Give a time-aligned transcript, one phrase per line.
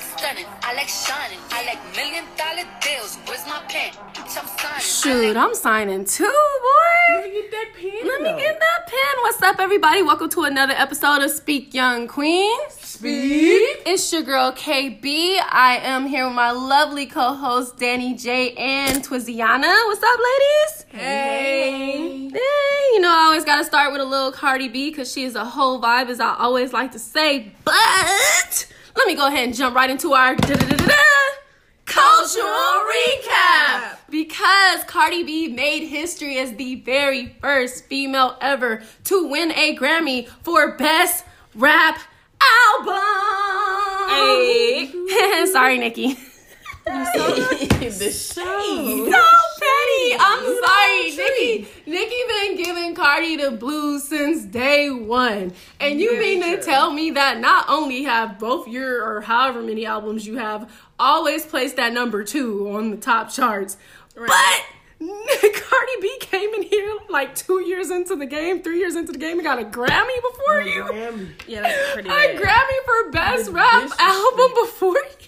[0.00, 0.46] like stunning.
[0.62, 1.38] I like shining.
[1.50, 3.18] I like million dollar deals.
[3.26, 3.92] Where's my pen?
[4.14, 4.80] I'm signing.
[4.80, 7.16] Shoot, I'm signing too, boy.
[7.16, 8.06] Let me get that pen.
[8.06, 9.22] Let me get that pen.
[9.22, 10.02] What's up, everybody?
[10.02, 12.58] Welcome to another episode of Speak Young Queen.
[12.70, 13.82] Speak.
[13.86, 15.36] It's your girl KB.
[15.50, 19.74] I am here with my lovely co-host Danny J and Twiziana.
[19.86, 20.86] What's up, ladies?
[20.88, 22.28] Hey.
[22.30, 25.34] Hey, you know I always gotta start with a little Cardi B because she is
[25.34, 27.52] a whole vibe, as I always like to say.
[27.64, 30.36] But let me go ahead and jump right into our
[31.84, 32.46] cultural
[32.94, 39.76] recap because Cardi B made history as the very first female ever to win a
[39.76, 41.98] Grammy for Best Rap
[42.40, 42.94] Album.
[44.08, 45.46] Hey.
[45.52, 46.02] Sorry, Nikki.
[46.86, 49.12] You so the shade.
[49.12, 49.39] so
[49.70, 50.16] petty.
[50.18, 51.68] I'm sorry, Nikki.
[51.86, 56.92] Nikki been giving Cardi the blues since day one, and you Very mean to tell
[56.92, 61.78] me that not only have both your or however many albums you have always placed
[61.78, 63.76] at number two on the top charts,
[64.14, 64.28] but
[65.00, 69.18] Cardi B came in here like two years into the game, three years into the
[69.18, 70.84] game, and got a Grammy before you.
[70.84, 71.28] Grammy.
[71.46, 72.36] Yeah, that's pretty A bad.
[72.36, 73.90] Grammy for Best Rap.
[73.98, 75.26] Album before you.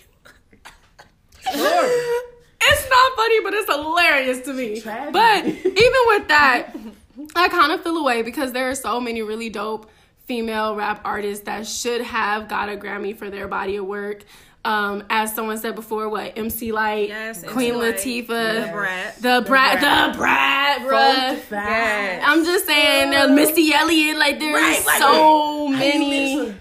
[1.54, 2.22] Sure.
[2.68, 4.80] It's not funny, but it's hilarious to me.
[5.12, 6.72] But even with that,
[7.36, 9.90] I kind of feel away because there are so many really dope
[10.26, 14.24] female rap artists that should have got a Grammy for their body of work.
[14.64, 19.16] Um, as someone said before, what MC Lyte, Yes, Queen MC Lyte, Latifah, Da Brat.
[19.16, 21.50] the brat, the brat, bruh.
[21.50, 22.22] Yes.
[22.24, 26.54] I'm just saying, uh, Missy Elliott, like there's Right, like, so many.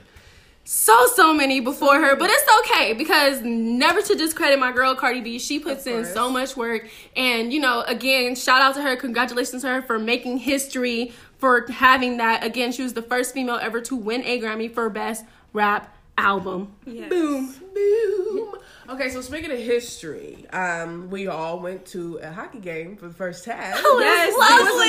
[0.74, 5.20] So so many before her but it's okay because never to discredit my girl cardi
[5.20, 5.38] b.
[5.38, 6.88] She puts in so much work.
[7.14, 8.96] And you know again shout out to her.
[8.96, 12.46] Congratulations to her for making history for having that.
[12.46, 16.74] Again she was the first female ever to win a grammy for best rap album
[16.86, 17.10] Yes.
[17.10, 18.56] boom Boom.
[18.90, 23.14] Okay, so speaking of history, um, we all went to a hockey game for the
[23.14, 23.74] first time.
[23.78, 24.88] Oh, Yes, That's it was lovely.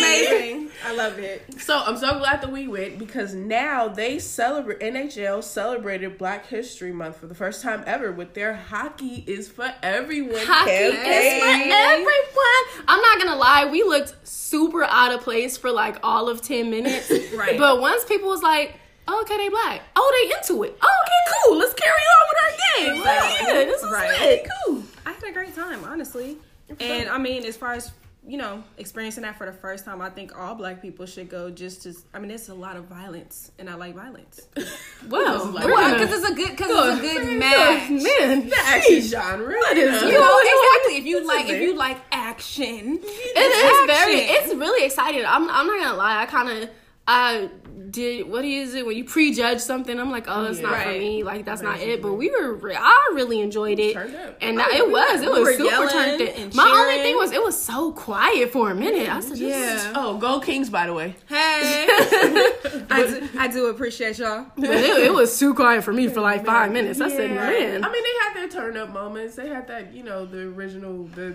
[0.56, 0.70] amazing.
[0.84, 1.60] I love it.
[1.60, 6.90] So I'm so glad that we went because now they celebrate NHL celebrated Black History
[6.90, 11.12] Month for the first time ever with their hockey is for everyone Hockey campaign.
[11.12, 12.88] is for everyone.
[12.88, 16.70] I'm not gonna lie, we looked super out of place for like all of 10
[16.70, 17.12] minutes.
[17.36, 17.56] Right.
[17.58, 18.74] But once people was like,
[19.12, 19.82] oh, okay, they black.
[19.96, 20.76] Oh, they into it.
[20.82, 21.58] Oh, okay, cool.
[21.58, 22.52] Let's carry on with our
[22.94, 23.02] game.
[23.04, 23.38] Right.
[23.46, 24.20] Yeah, this is Right.
[24.20, 24.48] lit.
[24.66, 24.82] Cool.
[25.06, 26.36] I had a great time, honestly.
[26.80, 27.92] And I mean, as far as
[28.24, 31.50] you know, experiencing that for the first time, I think all black people should go.
[31.50, 34.40] Just to, I mean, it's a lot of violence, and I like violence.
[35.08, 37.90] Well, like- we're Because it's a good, because it's a good match.
[37.90, 39.56] Man, The action genre.
[39.56, 40.20] What is you You know?
[40.20, 40.52] know Yeah.
[40.54, 40.96] exactly.
[40.98, 44.36] If you like, if you like action, it is very action.
[44.36, 46.70] it's really exciting i'm, I'm not gonna lie i kind of
[47.08, 47.48] i
[47.90, 48.86] did what is it?
[48.86, 50.70] When you prejudge something i'm like oh it's Yeah.
[50.70, 51.22] not for me.
[51.22, 52.00] Like that's not it.
[52.02, 53.94] But we were re- i really enjoyed it.
[54.40, 57.32] and that, it was it We was were super turned it my only thing was
[57.32, 59.08] it was so quiet for a minute.
[59.08, 59.92] I said yeah.
[59.94, 61.14] Oh, go Kings, by the way.
[61.28, 61.86] hey,
[62.90, 64.46] I do, I do appreciate y'all.
[64.56, 67.00] but it, it was too quiet for me for like five minutes.
[67.00, 67.84] I said man.
[67.84, 69.36] I mean, they had their turn up moments.
[69.36, 71.34] They had that, you know, the original, the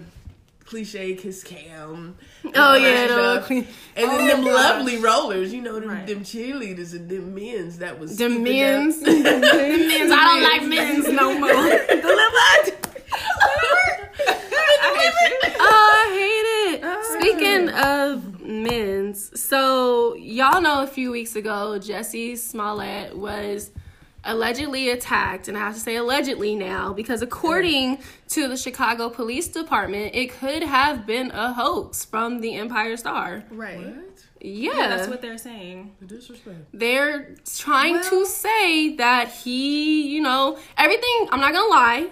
[0.67, 2.15] cliche kiss cam.
[2.55, 4.53] Oh, yeah, clean- and then Oh, them gosh.
[4.53, 6.05] lovely rollers, you know, them, Right.
[6.05, 11.07] them cheerleaders and them men's that was the men's the men's i don't like men's
[11.07, 12.87] no more The Liver
[15.59, 16.81] Oh, I hate it.
[16.83, 17.17] Oh.
[17.19, 23.71] Speaking of men's, so y'all know a few weeks ago, Jussie Smollett was
[24.27, 27.99] allegedly attacked, and I have to say allegedly now because according
[28.29, 33.43] to the Chicago Police Department, it could have been a hoax from the Empire Star.
[33.49, 33.77] Right.
[33.77, 34.23] What?
[34.39, 35.95] Yeah, Yeah, that's what they're saying.
[35.99, 36.57] The disrespect.
[36.73, 41.27] they're trying to say that he, you know, everything.
[41.31, 42.09] I'm not gonna lie.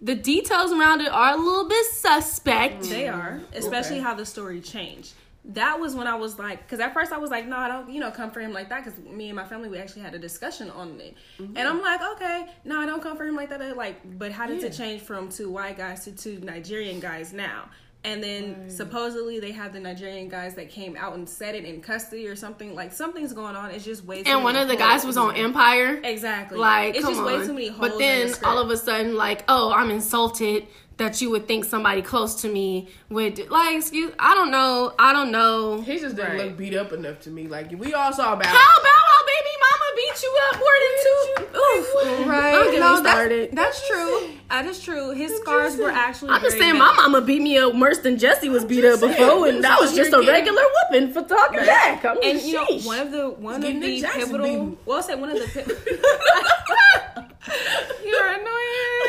[0.00, 2.84] The details around it are a little bit suspect.
[2.84, 4.04] They are, especially Okay.
[4.04, 5.12] how the story changed.
[5.44, 7.90] That was when I was like, because at first I was like, no, I don't,
[7.90, 8.84] you know, come for him like that.
[8.84, 12.02] Because me and my family, we actually had a discussion on it, and I'm like,
[12.16, 13.76] okay, no, I don't come for him like that.
[13.76, 17.70] Like, but how did it change from two white guys to two Nigerian guys now?
[18.02, 21.82] And then supposedly they have the Nigerian guys that came out and said it in
[21.82, 22.74] custody or something.
[22.74, 23.70] Like something's going on.
[23.72, 24.22] It's just way.
[24.22, 26.00] Too And one of the guys was on Empire.
[26.02, 26.56] Exactly.
[26.56, 27.26] Like, it's just on.
[27.26, 27.90] way too many holes.
[27.90, 30.66] but then the all of a sudden, like, oh, I'm insulted
[31.00, 33.76] that you would think somebody close to me would do- like.
[33.76, 34.92] Excuse, I don't know.
[34.98, 35.80] I don't know.
[35.82, 36.46] He just didn't Right.
[36.46, 37.48] look beat up enough to me.
[37.48, 38.46] Like we all saw about.
[38.46, 41.58] How Bow Wow baby mama beat you up more than two?
[41.58, 42.26] Oof.
[42.28, 42.52] Right.
[42.52, 43.50] Don't get No, started.
[43.52, 44.30] That's, that's true.
[44.50, 45.10] That is true.
[45.10, 46.30] His scars were actually.
[46.32, 46.78] I'm just saying, bad.
[46.78, 49.78] my mama beat me up worse than Jussie was beat up just before, and that
[49.80, 52.04] was just a you're getting- regular whooping for talking back.
[52.04, 54.46] I mean, And you know, one of the one of getting the pivotal.
[54.46, 54.76] beaten.
[54.84, 55.46] Well, I'll say one of the.
[55.46, 57.24] pi-
[58.04, 58.99] You're annoying.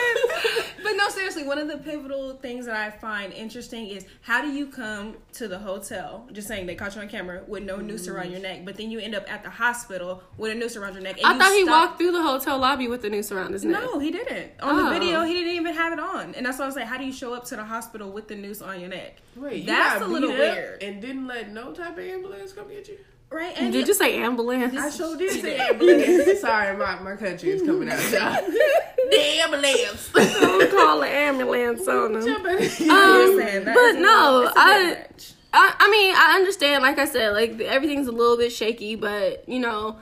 [1.09, 5.18] Seriously, one of the pivotal things that I find interesting is how do you come
[5.33, 8.33] to the hotel, just saying they caught you on camera with no noose around mm-hmm.
[8.33, 11.03] your neck, but then you end up at the hospital with a noose around your
[11.03, 11.18] neck.
[11.18, 13.53] and I you thought he stop- walked through the hotel lobby with the noose around
[13.53, 13.81] his neck.
[13.81, 14.51] No, he didn't.
[14.62, 14.83] On Oh.
[14.86, 15.25] the video, oh.
[15.25, 17.13] he didn't even have it on, and that's why I was like, how do you
[17.13, 19.18] show up to the hospital with the noose on your neck?
[19.36, 22.53] Wait, you that's got a little up weird, And didn't let no type of ambulance
[22.53, 22.98] come get you.
[23.31, 23.54] Right?
[23.57, 24.78] And Did you say ambulance?
[24.78, 26.42] I sure did say ambulance.
[26.42, 28.51] Sorry, my, my country is coming out, y'all.
[29.10, 30.12] the ambulance.
[30.39, 32.24] Don't call an ambulance on them.
[32.28, 35.38] I'm Um, just saying, that but no, it's a bit I.
[35.54, 36.81] I, I mean, I understand.
[36.81, 39.98] Like I said, like everything's a little bit shaky, but you know,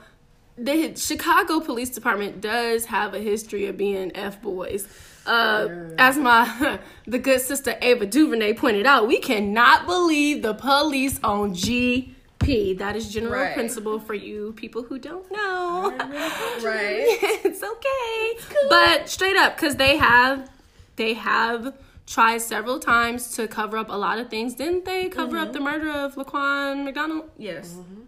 [0.56, 4.86] the Chicago Police Department does have a history of being f boys.
[5.26, 5.68] Uh,
[5.98, 11.52] as my the good sister Ava DuVernay pointed out, we cannot believe the police on
[12.40, 12.78] GP.
[12.78, 13.54] That is general Right.
[13.54, 15.90] principle for you people who don't know.
[16.62, 17.18] right.
[17.44, 18.56] it's okay.
[18.68, 20.50] But straight up, because they have
[20.96, 21.74] they have
[22.06, 24.54] tried several times to cover up a lot of things.
[24.54, 27.30] Didn't they cover up the murder of Laquan McDonald?
[27.38, 27.74] Yes.
[27.74, 28.00] Mm-hmm.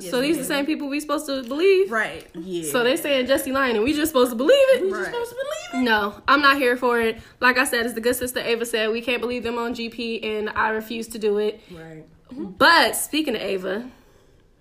[0.00, 1.90] so these are the same people we supposed to believe?
[1.90, 2.26] Right.
[2.34, 2.70] Yeah.
[2.70, 4.82] So they're saying Jussie lying and we just supposed to believe it?
[4.82, 4.98] We right.
[4.98, 5.84] Just supposed to believe it.
[5.90, 7.20] No, I'm not here for it.
[7.40, 10.24] Like I said, as the good sister Ava said, we can't believe them on GP
[10.24, 11.60] and I refuse to do it.
[11.70, 12.06] it.
[12.36, 12.58] Right.
[12.58, 13.88] But speaking of Ava,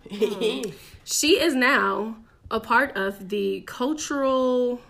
[1.04, 2.18] she is now
[2.50, 4.82] a part of the cultural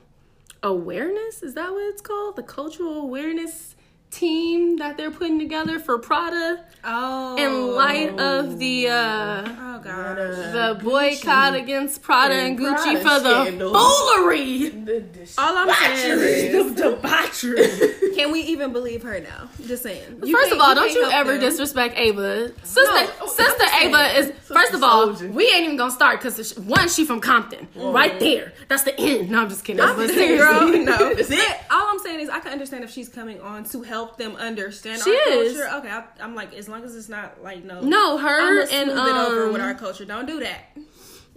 [0.63, 1.43] awareness.
[1.43, 2.35] Is that what it's called?
[2.35, 3.75] The cultural awareness
[4.09, 7.37] team that they're putting together for Prada Oh.
[7.37, 10.51] in light of the uh Oh gosh.
[10.51, 13.73] the boycott against Prada and, and Gucci Prada for the scandal.
[13.73, 14.67] foolery.
[14.69, 17.61] The, the All I'm saying is, the debauchery.
[18.13, 19.49] can we even believe her now?
[19.65, 20.21] Just saying.
[20.23, 21.41] You first of all, don't you ever them.
[21.41, 22.51] disrespect Ava.
[22.65, 25.29] Sister, No, sister I'm Ava is saying, first of all, soldier.
[25.31, 28.53] we ain't even gonna start because one, she from Compton, right there.
[28.67, 29.29] That's the end.
[29.31, 29.83] No, I'm just kidding.
[29.85, 31.13] But Girl, no.
[31.15, 31.57] That's it.
[31.71, 35.01] All I'm saying is, I can understand if she's coming on to help them understand
[35.01, 35.53] She our is.
[35.57, 35.75] culture.
[35.77, 38.69] Okay, I, I'm like, as long as it's not like no, no, I'm her and
[38.69, 40.05] smooth it over with um, our culture.
[40.05, 40.77] Don't do that.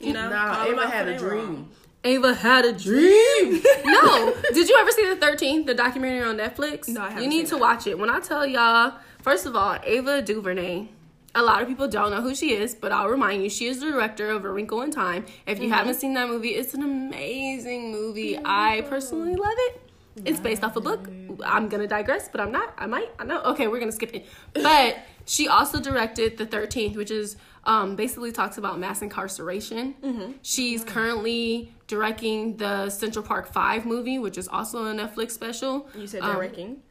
[0.00, 1.38] You know, Nah, Ava had a dream.
[1.46, 1.70] wrong.
[2.04, 3.62] Ava had a dream.
[3.84, 6.88] no, did you ever see the 13th, the documentary on Netflix?
[6.88, 7.60] No, I haven't You need to that.
[7.60, 7.98] watch it.
[7.98, 10.88] When I tell y'all, first of all, Ava DuVernay.
[11.36, 13.80] A lot of people don't know who she is, but I'll remind you, she is
[13.80, 15.26] the director of A Wrinkle in Time.
[15.46, 15.74] If you mm-hmm.
[15.74, 18.38] haven't seen that movie, it's an amazing movie.
[18.44, 19.80] I personally love it.
[20.24, 21.08] It's based off a book.
[21.44, 22.72] I'm gonna digress, but I'm not.
[22.78, 23.10] I might.
[23.18, 23.42] I know.
[23.42, 24.26] Okay, we're gonna skip it.
[24.52, 30.34] But she also directed The Thirteenth, which is um, basically talks about mass incarceration.
[30.42, 35.88] She's currently directing the Central Park Five movie, which is also a Netflix special.
[35.96, 36.82] You said Um, directing.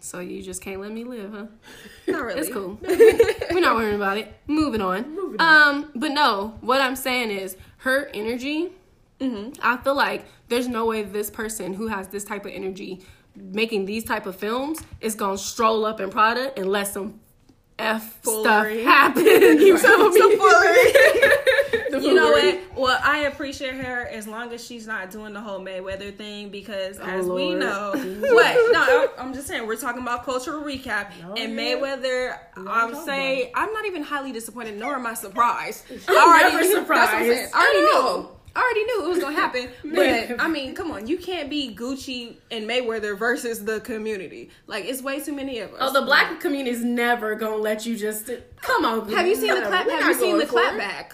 [0.00, 1.46] so you just can't let me live, huh?
[2.08, 2.40] Not really.
[2.40, 2.78] It's cool.
[3.52, 4.34] We're not worrying about it.
[4.46, 5.16] Moving on.
[5.38, 8.70] Um, but no, what I'm saying is her energy.
[9.62, 13.02] I feel like there's no way this person who has this type of energy
[13.34, 17.20] making these type of films is gonna stroll up in Prada and let some
[17.78, 18.82] f Foolery.
[18.82, 19.24] stuff happen.
[19.60, 20.20] You feel me?
[21.92, 22.60] You know what?
[22.76, 26.98] Well, I appreciate her as long as she's not doing the whole Mayweather thing because,
[26.98, 28.72] oh, as we know, what?
[28.72, 31.60] No, I'm- just saying we're talking about cultural recap oh, and yeah.
[31.60, 32.38] Mayweather.
[32.56, 35.84] I'm talk saying I'm not even highly disappointed, nor am I surprised.
[36.08, 37.46] I already never that's what I'm saying.
[37.48, 37.54] surprised.
[37.54, 38.39] I already all.
[38.54, 41.74] I already knew it was gonna happen, but I mean, come on, you can't be
[41.74, 44.50] Gucci and Mayweather versus the community.
[44.66, 45.78] Like, it's way too many of us.
[45.80, 48.30] Oh, the black community is never gonna let you just
[48.60, 49.08] come on.
[49.12, 49.88] have you seen the Nah, clap?
[49.88, 50.80] Have you seen the going for it.
[50.80, 51.12] clapback?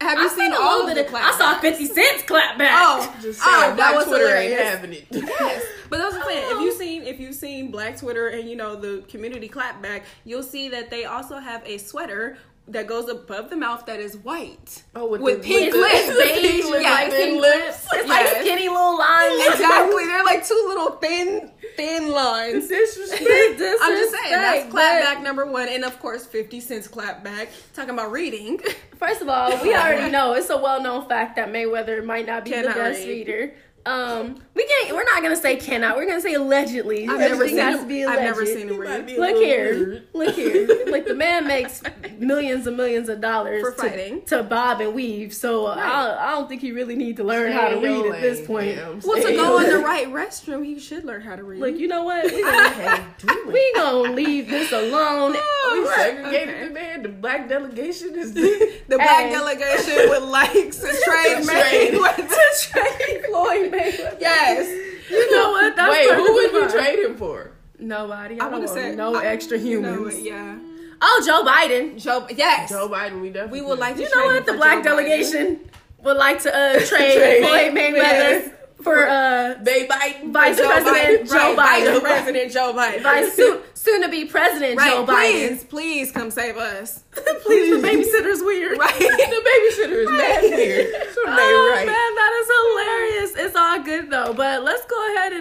[0.00, 1.20] Have you I seen seen all of bit the of.
[1.20, 1.58] I saw?
[1.60, 2.70] Fifty Cent's clapback.
[2.70, 5.06] Oh, Just oh, saying, that Black was Twitter ain't having it.
[5.38, 6.44] Yes, but that's what I'm saying.
[6.44, 6.78] If you've oh.
[6.78, 10.90] seen if you've seen Black Twitter and you know the community clapback, you'll see that
[10.90, 12.38] they also have a sweater
[12.72, 14.82] that goes above the mouth that is white.
[14.94, 17.40] Oh, with, With the, pink with lips, the, beige, pink lips, yeah, like pink thin
[17.40, 17.86] lips.
[17.92, 19.42] It's like skinny little lines.
[19.58, 22.68] Exactly, they're like two little thin thin lines.
[22.68, 23.22] Disrespect.
[23.82, 27.48] I'm just saying that's clapback number one, and of course Fifty Cent's clapback.
[27.74, 28.60] Talking about reading.
[28.96, 32.50] First of all, we already know it's a well-known fact that Mayweather might not be
[32.50, 33.08] Cannot the best read.
[33.28, 33.54] reader.
[33.86, 34.94] Um, we can't.
[34.94, 35.96] We're not gonna say cannot.
[35.96, 37.08] We're gonna say allegedly.
[37.08, 38.08] I've never seen has him.
[38.08, 40.06] I've never seen him Might read be Look here, weird.
[40.12, 40.68] look here.
[40.88, 41.82] Like the man makes
[42.18, 44.22] millions and millions of dollars For to- fighting.
[44.26, 45.32] to, bob and weave.
[45.34, 48.14] So uh, I, I don't think he really need to learn how to read your
[48.14, 48.76] at this point.
[48.76, 51.60] yeah, Well, to go in the right restroom, he should learn how to read.
[51.60, 52.24] Look, you know what?
[52.24, 53.46] We gonna, Okay, do it.
[53.52, 55.32] we gonna leave this alone.
[55.32, 56.64] we right, segregated okay.
[56.68, 57.02] the man.
[57.02, 61.92] The black delegation is the black delegation with likes and trade Trade.
[61.94, 62.60] Mayweather.
[62.60, 63.77] Trade Floyd Mayweather.
[64.20, 64.68] Yes.
[65.10, 65.76] You know what?
[65.76, 67.52] That's Wait, who would perfectly we trade him for?
[67.78, 68.40] Nobody.
[68.40, 70.20] I, I don't would say no I- extra you know humans.
[70.20, 70.58] yeah.
[71.00, 72.02] Oh, Joe Biden.
[72.02, 72.26] Joe.
[72.34, 72.70] Yes.
[72.70, 73.20] Joe Biden.
[73.20, 73.60] We definitely.
[73.60, 74.02] We would like to.
[74.02, 74.46] You know what?
[74.46, 74.96] The black Joe Biden.
[74.96, 75.70] delegation
[76.02, 77.42] would like to uh, trade Trade.
[77.44, 78.50] Floyd Mayweather Yes.
[78.82, 80.32] for uh They Biden.
[80.32, 81.92] Vice Joe President Joe Right, Biden.
[81.92, 83.02] Vice President Joe Biden.
[83.04, 85.48] Vice soon, soon to be President right, Joe Biden.
[85.48, 87.04] please, please come save us.
[87.44, 88.78] Please, the babysitter's weird.
[88.78, 88.96] Right.
[88.98, 90.86] the babysitter is mad weird.
[91.14, 91.86] So they Oh right.
[91.86, 93.46] man, that is hilarious.
[93.46, 94.32] It's all good though.
[94.34, 95.32] But let's go ahead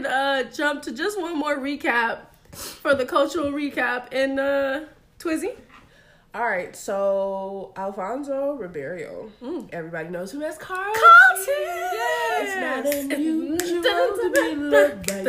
[0.55, 2.19] jump to just one more recap
[2.51, 4.85] for the cultural recap in uh
[5.19, 5.55] Twizzy.
[6.35, 9.31] All right, so Alfonso Ribeiro.
[9.71, 10.93] Everybody knows who as Carlton.
[10.93, 11.53] Carlton!
[12.41, 15.23] It's not unusual to be loved by.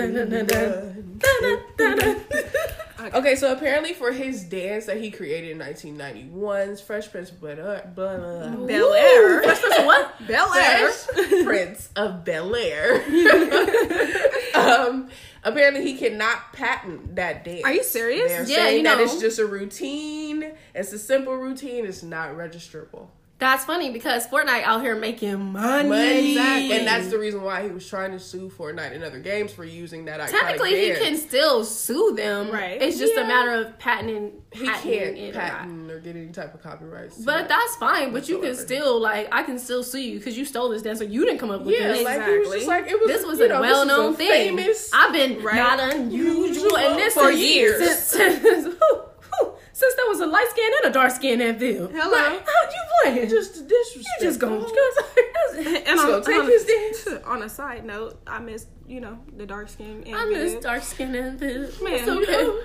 [3.15, 7.59] Okay, so apparently for his dance that he created in 1991's Fresh Prince of Bel
[7.59, 9.43] Air, Bel Air.
[9.45, 10.27] Fresh Prince of what?
[10.27, 10.91] Bel Air.
[11.45, 12.99] Prince of Bel Air.
[14.55, 15.09] um,
[15.45, 17.65] apparently he cannot patent that dance.
[17.65, 18.31] Are you serious?
[18.31, 19.05] They're Yeah, saying you that know.
[19.05, 20.53] it's just a routine.
[20.75, 21.85] It's a simple routine.
[21.87, 23.09] It's not registrable.
[23.39, 25.89] That's funny because Fortnite out here making money.
[25.89, 26.31] Money.
[26.33, 26.73] Exactly.
[26.73, 29.65] And that's the reason why he was trying to sue Fortnite and other games for
[29.65, 32.51] using that iconic Technically, he can still sue them.
[32.51, 32.83] Right.
[32.83, 33.21] It's just Yeah.
[33.23, 34.43] a matter of patenting.
[34.53, 37.19] He patenting can't it or patent or get any type of copyrights.
[37.19, 37.49] But that.
[37.49, 38.13] that's fine.
[38.13, 40.99] But you can still like I can still sue you because you stole this dance,
[40.99, 42.05] so you didn't come up with yeah, this.
[42.05, 43.09] like he was just like it was.
[43.09, 44.57] this was a know, well-known was a thing.
[44.57, 44.91] Famous.
[44.93, 45.55] I've been Right.
[45.57, 47.79] not unusual in this For since- years.
[48.09, 51.57] since since, whew, whew, since there was a light skin and a dark skin in
[51.57, 51.87] Bill.
[51.89, 52.11] Hello.
[52.11, 52.45] Like,
[53.03, 53.29] playing?
[53.29, 54.07] just the disrespect.
[54.21, 54.57] you just gonna
[55.87, 57.09] And on, take on, his dance.
[57.27, 60.05] on a side note, I miss you know the dark skin.
[60.07, 60.63] And I miss Viv.
[60.63, 61.69] dark skin and Bill.
[61.83, 62.61] Man, It's you okay.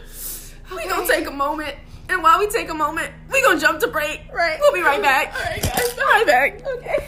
[0.76, 1.76] We gonna take a moment,
[2.10, 4.22] and while we take a moment, we gonna jump to break.
[4.34, 4.58] Right.
[4.60, 5.34] We'll be right back.
[5.36, 5.94] All right, guys.
[5.94, 6.66] Be right back.
[6.68, 7.08] Okay.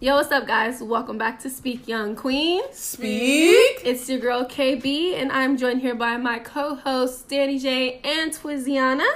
[0.00, 0.82] Yo, what's up, guys?
[0.82, 2.60] Welcome back to Speak Young Queen.
[2.72, 3.80] Speak.
[3.84, 9.06] It's your girl KB, and I'm joined here by my co-hosts Danny J and Twiziana.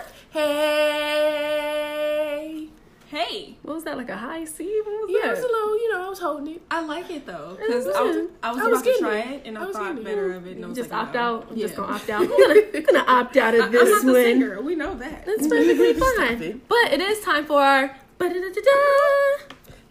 [1.40, 2.68] Hey.
[3.08, 3.97] Hey, What was that?
[3.97, 4.64] Like a high C?
[4.85, 5.78] What was Yeah, it was a little.
[5.80, 6.62] You know, I was holding it.
[6.70, 8.16] I like it though because I was.
[8.42, 9.26] I was I was about to try it.
[9.28, 10.04] it and I I, was thought getting it.
[10.04, 10.56] better of it.
[10.56, 11.20] And I was just like, opt no.
[11.20, 11.47] out.
[11.50, 11.66] I'm Yeah.
[11.66, 12.20] just gonna opt out.
[12.23, 14.23] I'm gonna, I'm gonna opt out of I'm this not the one.
[14.23, 14.61] singer.
[14.61, 15.25] We know that.
[15.25, 16.42] That's perfectly fine.
[16.42, 16.68] it.
[16.68, 17.97] But it is time for our.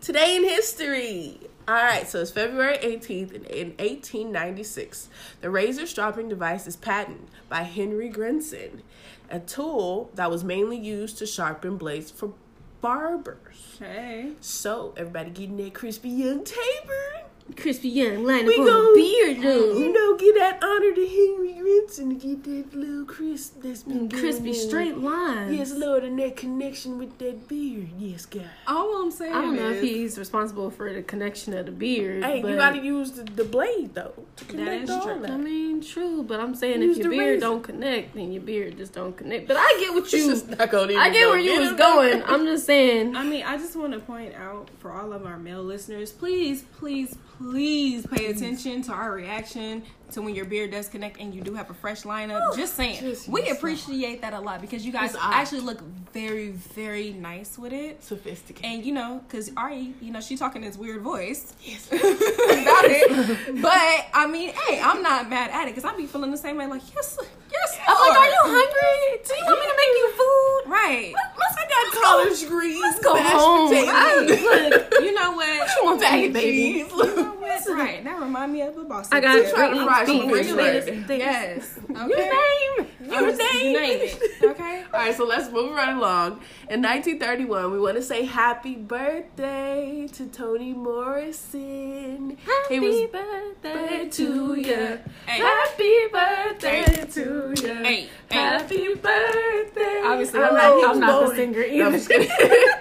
[0.01, 1.39] Today in history.
[1.67, 5.09] All right, so it's February 18th in, in 1896.
[5.41, 8.83] The razor stropping device is patented by Henry Grenson,
[9.29, 12.33] a tool that was mainly used to sharpen blades for
[12.81, 13.77] barbers.
[13.79, 17.23] Hey, So, everybody getting that crispy young taper?
[17.55, 19.77] Crispy Young line up on go, a beard though.
[19.79, 24.09] you know, get that honor to Henry Grenson to get that little crisp that's mm,
[24.09, 24.55] been crispy on.
[24.55, 25.57] straight lines.
[25.57, 27.89] Yes, Lord, and that connection with that beard.
[27.97, 28.49] Yes, God.
[28.67, 31.71] all I'm saying I don't know is if he's responsible for the connection of the
[31.71, 32.23] beard.
[32.23, 35.19] Hey, but you gotta use the, the blade though to connect is all true.
[35.21, 35.31] that.
[35.31, 37.39] I mean, true, but I'm saying Use if your beard razor.
[37.41, 39.47] don't connect, then your beard just don't connect.
[39.47, 40.29] But I get what It's you.
[40.29, 42.23] just not gonna even I get go where you get was going.
[42.23, 43.15] I'm just saying.
[43.15, 46.63] I mean, I just want to point out for all of our male listeners, please,
[46.77, 51.41] please, please pay attention to our reaction to when your beard does connect and you
[51.41, 52.55] do have a fresh lineup.
[52.55, 55.81] Just saying, Just we appreciate that a lot because you guys actually look
[56.13, 58.03] very, very nice with it.
[58.03, 58.65] Sophisticated.
[58.65, 61.87] And you know, because Ari, you know, she talking this weird voice yes.
[61.91, 63.61] about it.
[63.61, 66.57] But I mean, hey, I'm not mad at it because I be feeling the same
[66.57, 66.67] way.
[66.67, 67.17] Like, yes,
[67.61, 67.79] yes.
[67.87, 69.23] I'm like, are you hungry?
[69.25, 70.71] Do you want me to make you food?
[70.71, 71.13] Right.
[71.37, 72.81] Let's I got College greens.
[72.81, 73.69] Let's go mashed home.
[73.69, 73.93] potatoes.
[73.93, 75.69] I, look, You know what?
[75.69, 76.51] you want to Mac eat, baby?
[76.83, 76.91] cheese.
[76.91, 77.37] You know what?
[77.67, 78.03] Right.
[78.03, 79.09] That remind me of a boss.
[79.11, 81.09] I got to Try to great fry some beans, French things.
[81.19, 81.79] Yes.
[81.89, 82.29] You Okay.
[82.29, 82.87] name.
[83.01, 83.65] You You name, name.
[83.71, 84.21] you name it.
[84.51, 84.83] Okay.
[84.93, 86.41] All right, so let's move right along.
[86.69, 92.37] In 1931, we want to say happy birthday to Toni Morrison.
[92.45, 94.99] Happy birthday to you.
[95.25, 97.73] Happy birthday to ya.
[97.83, 98.37] Hey, hey.
[98.37, 100.01] Happy birthday.
[100.03, 101.99] Obviously, I'm not, I'm not the singer No, either.
[101.99, 102.29] kidding.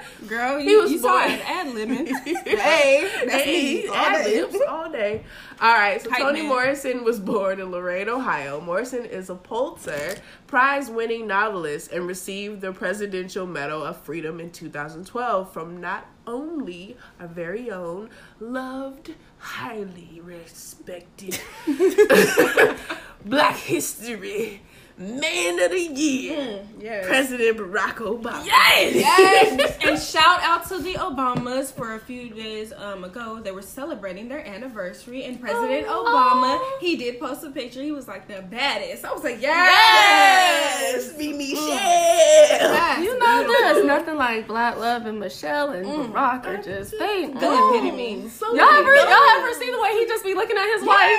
[0.28, 2.08] Girl, He you, was you saw it ad libbing.
[2.46, 3.88] hey, that's hey, me.
[3.94, 5.22] Ad libs all day.
[5.60, 6.48] All right, so Hype Toni man.
[6.48, 8.60] Morrison was born in Lorain, Ohio.
[8.60, 10.16] Morrison is a Pulitzer
[10.48, 17.28] Prize-winning novelist and received the Presidential Medal of Freedom in 2012 from not only our
[17.28, 21.38] very own loved, highly respected
[23.26, 24.60] Black History
[24.98, 27.06] Man of the Year, Yes.
[27.06, 28.42] President Barack Obama.
[28.46, 29.76] Yes.
[29.86, 33.38] and shout out to the Obamas for a few days um, ago.
[33.44, 37.82] They were celebrating their anniversary, and President Obama he did post a picture.
[37.82, 39.04] He was like the baddest.
[39.04, 41.66] I was like, yes, Yes, be Michelle.
[41.76, 47.26] That's You know, there's nothing like Black Love and Michelle and Barack are just they.
[47.26, 47.78] Good Mm.
[47.84, 48.28] epitome.
[48.30, 51.18] So Y'all ever y'all ever see the way he just be looking at his wife?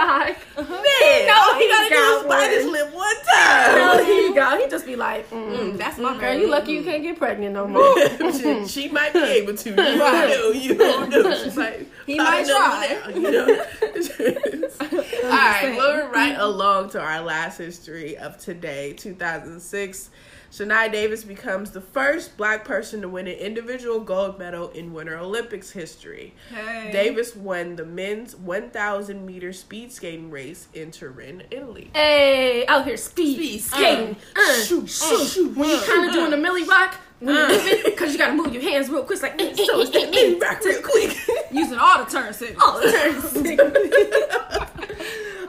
[0.00, 0.36] Okay, Barack.
[0.56, 0.72] Uh-huh.
[0.72, 2.72] Man, all he he gotta do got bite his one.
[2.72, 3.74] lip one time.
[3.76, 4.58] No, he go.
[4.58, 7.18] He just be like, mm, mm That's my mm, girl, you lucky you can't get
[7.18, 8.32] pregnant no more.
[8.32, 9.70] she, she might be able to.
[9.70, 10.50] You don't know.
[10.50, 11.50] You don't know.
[11.50, 11.88] She might.
[12.06, 12.98] He might try.
[13.02, 13.46] now, you know?
[15.24, 20.10] All right, moving right along to our last history of today, 2006.
[20.50, 25.16] Shania Davis becomes the first black person to win an individual gold medal in Winter
[25.16, 26.34] Olympics history.
[26.52, 26.90] Hey.
[26.92, 31.90] Davis won the men's 1,000 meter speed skating race in Turin, Italy.
[31.94, 34.16] hey, out here speed, skating.
[34.34, 35.56] Uh, uh Shoot, uh, shoot, shoot.
[35.56, 38.28] when you uh, kind of doing a millie rock, when you're moving, because you got
[38.28, 39.22] to move your hands real quick.
[39.22, 41.16] Like, eh, so eh, it's that eh, eh, millie rock real quick.
[41.52, 42.62] Using all the turn signals.
[42.62, 44.66] Oh, turns.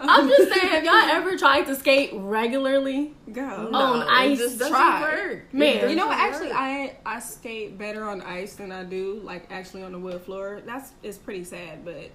[0.10, 3.14] I'm just saying, have y'all ever tried to skate regularly?
[3.32, 3.42] Go.
[3.74, 5.02] on it ice, just try.
[5.02, 5.54] work.
[5.54, 5.90] Man.
[5.90, 6.18] You know what?
[6.20, 6.58] Actually, work.
[6.58, 10.62] I I skate better on ice than I do like actually on the wood floor.
[10.66, 12.12] That's it's pretty sad, but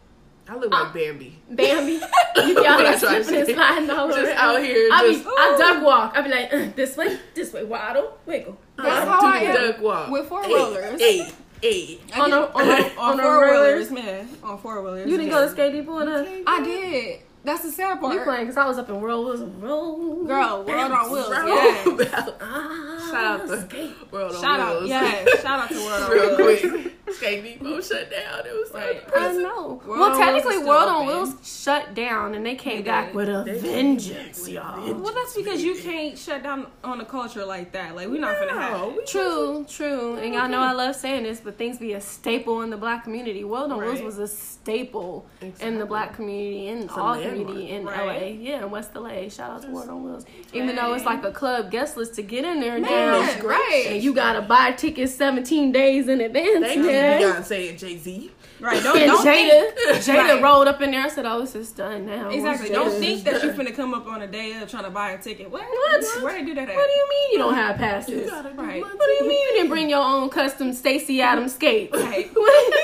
[0.49, 1.39] I look like Bambi.
[1.51, 1.93] Bambi,
[2.37, 3.57] you be out here That's what I'm slipping and saying.
[3.59, 6.13] sliding all Just out here, I just- be, I duck walk.
[6.17, 8.57] I be like, uh, this way, this way, waddle, wiggle.
[8.77, 9.55] That's waddle, how I am.
[9.55, 10.11] duck walk.
[10.11, 11.01] With four Hey, rollers.
[11.01, 11.99] Hey, hey.
[12.15, 13.91] on a on a on on four rollers.
[13.91, 14.29] wheelers, man.
[14.45, 15.09] On four wheelers.
[15.11, 17.21] You didn't go to skate depot and uh, I did.
[17.47, 18.13] That's the sad part.
[18.15, 21.31] you playing because I was up in rollers, roll, Girl, world on wheels.
[21.31, 22.13] Roll Yes.
[22.13, 22.37] out.
[22.41, 23.95] Ah, Shout out to skate.
[24.13, 24.91] World on Shout out, Wheels.
[24.91, 25.25] yeah.
[25.43, 26.61] Shout out to World on Real Wheels.
[26.61, 26.96] quick.
[27.13, 28.41] Skate Depot shut down.
[28.47, 29.03] It was so Right.
[29.17, 29.81] I know.
[29.87, 31.07] World well, technically, World still on.
[31.07, 34.77] Wheels shut down, and they came They back with a They vengeance, with y'all.
[34.81, 35.03] vengeance.
[35.03, 37.95] Well, that's because you can't shut down on a culture like that.
[37.95, 38.97] Like we're not gonna No, have.
[38.97, 40.17] we True, true.
[40.17, 43.05] And y'all know I love saying this, but things be a staple in the black
[43.05, 43.45] community.
[43.45, 45.27] World on Wheels was a staple
[45.61, 48.23] in the black community, in a all community in Right.
[48.23, 48.27] LA.
[48.41, 49.29] Yeah, in West LA.
[49.29, 50.27] Shout out to World on Wheels.
[50.53, 52.89] Even though it's like a club guest list to get in there now.
[52.89, 53.85] Man, right.
[53.89, 56.65] And you gotta buy tickets 17 days in advance.
[57.01, 57.43] Thank you, man.
[57.43, 58.31] Beyonce and Jay Z.
[58.59, 58.83] Right.
[58.83, 59.75] Don't, And don't Jada, think,
[60.05, 60.43] Jada Right.
[60.43, 61.03] rolled up in there.
[61.03, 62.71] I said, "Oh, this is done now." Exactly.
[62.71, 65.19] Don't think that you're finna come up on a day of trying to buy a
[65.19, 65.51] ticket.
[65.51, 65.63] What?
[65.63, 66.23] What?
[66.23, 66.75] Where they do that at?
[66.75, 68.31] What do you mean you don't have passes?
[68.55, 68.81] Right.
[68.83, 71.95] What do you mean you didn't bring your own custom Stacy Adams skates?
[71.97, 72.31] Right.
[72.35, 72.75] What?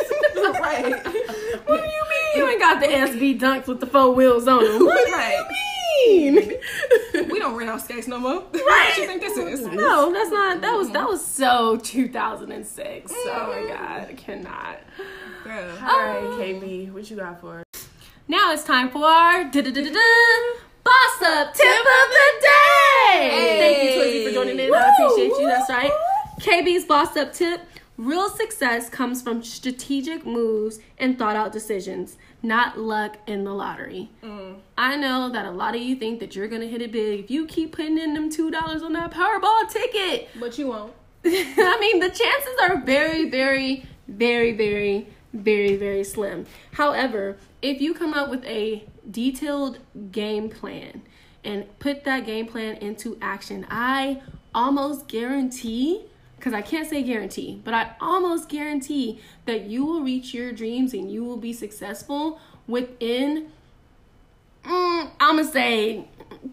[0.60, 0.92] right.
[1.66, 4.62] What do you mean you ain't got the SB dunks with the four wheels on
[4.64, 4.84] them?
[4.84, 5.38] What Right.
[5.48, 5.54] do
[6.10, 6.52] you mean?
[7.52, 8.40] We don't rent out skates no more.
[8.52, 9.66] What you think this is?
[9.66, 10.62] No, that's not.
[10.62, 13.12] That was that was so 2006.
[13.14, 13.68] Oh my mm-hmm.
[13.68, 14.78] god, I cannot.
[15.44, 15.70] Girl.
[15.82, 16.38] All right, oh.
[16.38, 17.88] KB, what you got for us?
[18.26, 19.52] Now it's time for our boss
[21.22, 23.28] up tip of the day.
[23.28, 23.58] Hey.
[23.60, 24.74] Thank you, Twizzy, for joining in.
[24.74, 25.46] I appreciate you.
[25.46, 25.92] That's right.
[26.40, 27.60] KB's boss up tip.
[27.98, 34.10] Real success comes from strategic moves and thought out decisions, not luck in the lottery.
[34.22, 34.56] Mm.
[34.78, 37.30] I know that a lot of you think that you're gonna hit it big if
[37.30, 40.28] you keep putting in them two dollars on that Powerball ticket.
[40.40, 40.92] But you won't.
[41.24, 46.46] I mean, the chances are very, very, very, very, very, very slim.
[46.72, 49.78] However, if you come up with a detailed
[50.10, 51.02] game plan
[51.44, 54.22] and put that game plan into action, I
[54.54, 56.06] almost guarantee,
[56.42, 60.92] because I can't say guarantee, but I almost guarantee that you will reach your dreams
[60.92, 63.52] and you will be successful within
[64.64, 66.04] Mm, I'm gonna say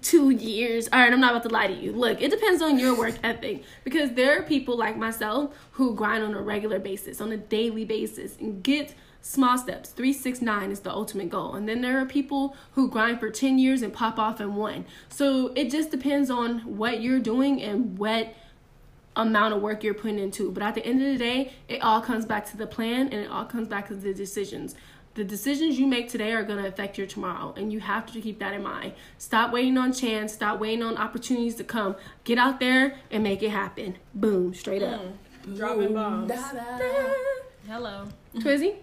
[0.01, 0.89] two years.
[0.91, 1.91] All right, I'm not about to lie to you.
[1.91, 6.23] Look, it depends on your work ethic because there are people like myself who grind
[6.23, 9.89] on a regular basis, on a daily basis, and get small steps.
[9.89, 11.53] Three, six, nine is the ultimate goal.
[11.53, 14.85] And then there are people who grind for 10 years and pop off in one.
[15.09, 18.33] So it just depends on what you're doing and what
[19.21, 20.51] amount of work you're putting into.
[20.51, 23.21] But at the end of the day, it all comes back to the plan and
[23.25, 24.75] it all comes back to the decisions.
[25.15, 28.21] The decisions you make today are going to affect your tomorrow, and you have to
[28.21, 28.93] keep that in mind.
[29.17, 31.95] Stop waiting on chance, stop waiting on opportunities to come.
[32.23, 33.97] Get out there and make it happen.
[34.13, 35.01] Boom, straight up.
[35.01, 35.57] Mm.
[35.57, 36.29] Dropping bombs.
[36.29, 37.13] Da-da.
[37.67, 38.07] Hello.
[38.35, 38.75] Twizzy?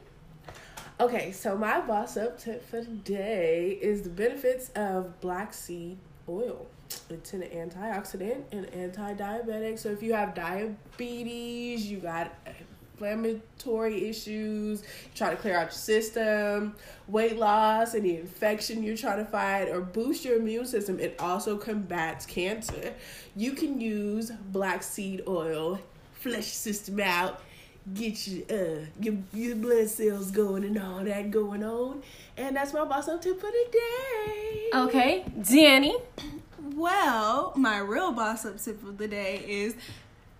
[0.99, 5.97] Okay, so my boss up tip for today is the benefits of black seed
[6.29, 6.67] oil.
[7.11, 9.79] It's an antioxidant and anti-diabetic.
[9.79, 12.35] So if you have diabetes, you got
[12.97, 14.83] inflammatory issues,
[15.15, 16.75] try to clear out your system,
[17.09, 21.57] weight loss, any infection you're trying to fight, or boost your immune system, it also
[21.57, 22.95] combats cancer.
[23.35, 25.79] You can use black seed oil,
[26.15, 27.43] flush system out,
[27.95, 32.03] get your uh your, your blood cells going and all that going on.
[32.37, 34.71] And that's my boss up tip for the day.
[34.75, 35.25] Okay.
[35.43, 35.97] Danny?
[36.75, 39.75] Well, my real boss up tip of the day is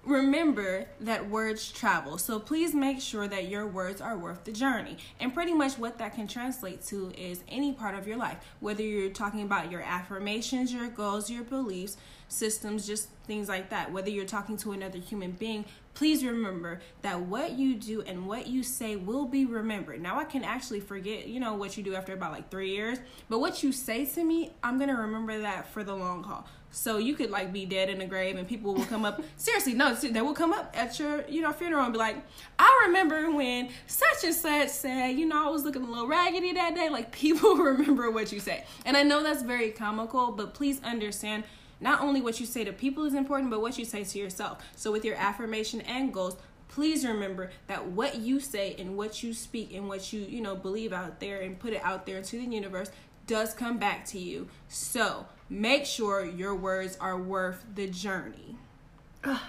[0.07, 2.17] remember that words travel.
[2.17, 4.97] So please make sure that your words are worth the journey.
[5.19, 8.83] And pretty much what that can translate to is any part of your life, whether
[8.83, 11.97] you're talking about your affirmations, your goals, your beliefs,
[12.29, 13.93] systems, just things like that.
[13.93, 15.65] Whether you're talking to another human being,
[15.95, 20.01] please remember that what you do and what you say will be remembered.
[20.01, 22.99] Now I can actually forget, you know, what you do after about like three years,
[23.29, 26.47] but what you say to me, I'm gonna remember that for the long haul.
[26.71, 29.23] So you could like be dead in the grave, and people will come up.
[29.37, 32.17] seriously, no, they will come up at your, you know, funeral and be like,
[32.59, 36.53] "I remember when such and such said, you know, I was looking a little raggedy
[36.53, 40.55] that day." Like people remember what you say, and I know that's very comical, but
[40.55, 41.45] please understand
[41.81, 44.63] not only what you say to people is important, but what you say to yourself.
[44.77, 46.37] So with your affirmation and goals,
[46.69, 50.57] please remember that what you say and what you speak and what you, you know,
[50.57, 52.91] believe out there and put it out there into the universe
[53.27, 54.49] does come back to you.
[54.69, 58.57] So make sure your words are worth the journey.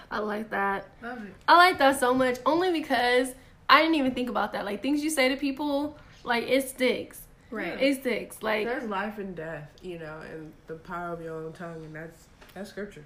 [0.10, 0.88] I like that.
[1.04, 1.34] Love it.
[1.48, 3.30] I like that so much only because
[3.70, 4.66] I didn't even think about that.
[4.66, 7.22] Like things you say to people, like it sticks.
[7.52, 7.80] Right.
[7.82, 8.42] It sticks.
[8.42, 11.96] Like There's life and death, you know, and the power of your own tongue, and
[11.96, 13.06] that's that's scripture.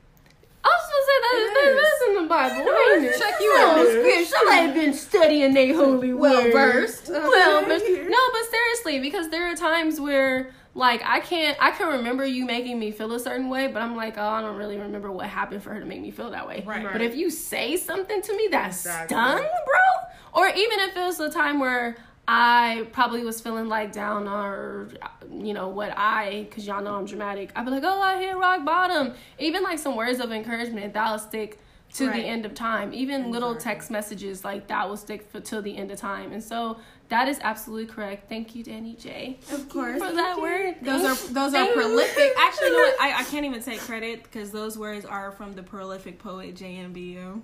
[0.63, 2.71] I was gonna say that is, that is in the Bible.
[2.71, 3.19] ain't it?
[3.19, 3.88] check you No, out.
[3.88, 4.25] scripture.
[4.25, 6.54] Somebody been studying they holy Well word.
[6.54, 7.10] versed.
[7.10, 7.86] Well versed.
[7.88, 12.45] No, but seriously, because there are times where like I can't I can remember you
[12.45, 15.27] making me feel a certain way, but I'm like, oh, I don't really remember what
[15.27, 16.63] happened for her to make me feel that way.
[16.65, 16.88] Right.
[16.91, 19.15] But if you say something to me that Exactly.
[19.15, 23.91] stung, bro, or even if it was the time where I probably was feeling like
[23.91, 24.89] down or
[25.29, 27.51] you know what I because y'all know I'm dramatic.
[27.55, 29.13] I'd be like, oh, I hit rock bottom.
[29.39, 31.60] Even like some words of encouragement that'll stick
[31.95, 32.21] to Right.
[32.21, 32.93] the end of time.
[32.93, 36.31] Even little text messages like that will stick for till the end of time.
[36.31, 36.77] And so
[37.12, 38.30] that is absolutely correct.
[38.30, 39.38] Thank you, Danny J.
[39.52, 40.02] Of course.
[40.02, 40.76] For that word.
[40.82, 42.32] Those are those are prolific.
[42.39, 43.02] Actually, you know what?
[43.02, 47.41] I, I can't even take credit because those words are from the prolific poet JMBU.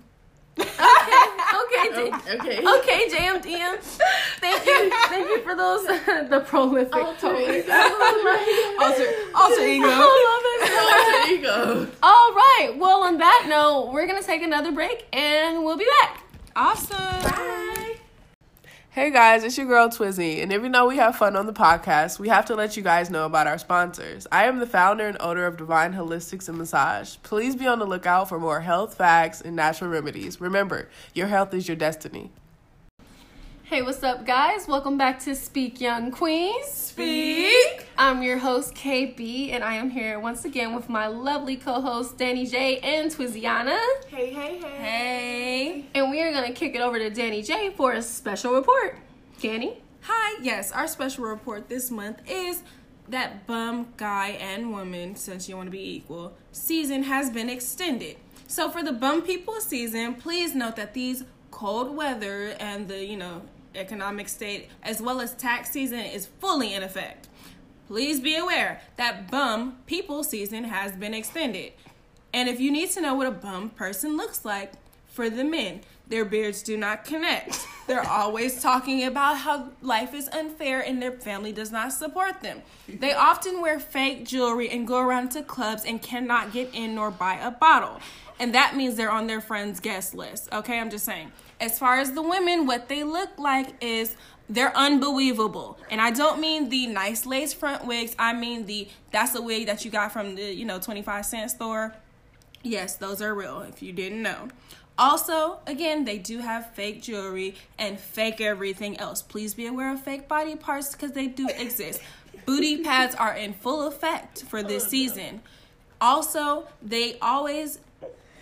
[0.57, 2.37] okay, D- Okay.
[2.37, 3.77] okay, oh, JMDM.
[4.39, 7.65] Thank you, thank you for those the prolific poet.
[7.69, 9.87] Oh alter, alter ego.
[10.87, 11.87] Alter ego.
[12.01, 12.73] All right.
[12.77, 16.23] Well, on that note, we're gonna take another break and we'll be back.
[16.55, 16.96] Awesome.
[18.97, 22.17] Hey guys, it's your girl Twizzy, and even though we have fun on the podcast,
[22.17, 24.25] we have to let you guys know about our sponsors.
[24.31, 27.17] I am the founder and owner of Divine Holistics and Massage.
[27.21, 30.41] Please be on the lookout for more health facts and natural remedies.
[30.41, 32.31] Remember, your health is your destiny.
[33.69, 34.65] Hey, what's up, guys?
[34.65, 36.67] Welcome back to Speak Young Queens.
[36.67, 37.85] Speak.
[37.97, 42.13] I'm your host, KB, and I am here once again with my lovely co hosts,
[42.13, 43.77] Danny J and Twiziana.
[44.07, 44.77] Hey, hey, hey.
[44.77, 45.85] Hey.
[45.95, 48.99] And we are going to kick it over to Danny J for a special report.
[49.41, 49.83] Danny?
[50.03, 50.39] Hi.
[50.41, 52.63] Yes, our special report this month is
[53.09, 58.15] that bum guy and woman, since you want to be equal, season has been extended.
[58.47, 63.17] So for the bum people season, please note that these cold weather and the, you
[63.17, 63.41] know,
[63.77, 67.27] economic state as well as tax season is fully in effect.
[67.87, 71.71] Please be aware that bum people season has been extended.
[72.33, 74.73] And if you need to know what a bum person looks like,
[75.17, 77.65] for the men, their beards do not connect.
[77.87, 82.61] They're always talking about how life is unfair and their family does not support them.
[82.87, 87.11] They often wear fake jewelry and go around to clubs and cannot get in nor
[87.11, 87.99] buy a bottle.
[88.39, 90.49] And that means they're on their friend's guest list.
[90.53, 91.31] Okay, I'm just saying.
[91.59, 94.15] As far as the women, what they look like is
[94.49, 95.79] they're unbelievable.
[95.89, 98.15] And I don't mean the nice lace front wigs.
[98.17, 101.51] I mean the that's a wig that you got from the, you know, 25 cent
[101.51, 101.95] store.
[102.63, 104.49] Yes, those are real if you didn't know.
[104.97, 109.21] Also, again, they do have fake jewelry and fake everything else.
[109.21, 112.01] Please be aware of fake body parts because they do exist.
[112.45, 115.41] Booty pads are in full effect for this season.
[116.01, 117.79] Also, they always,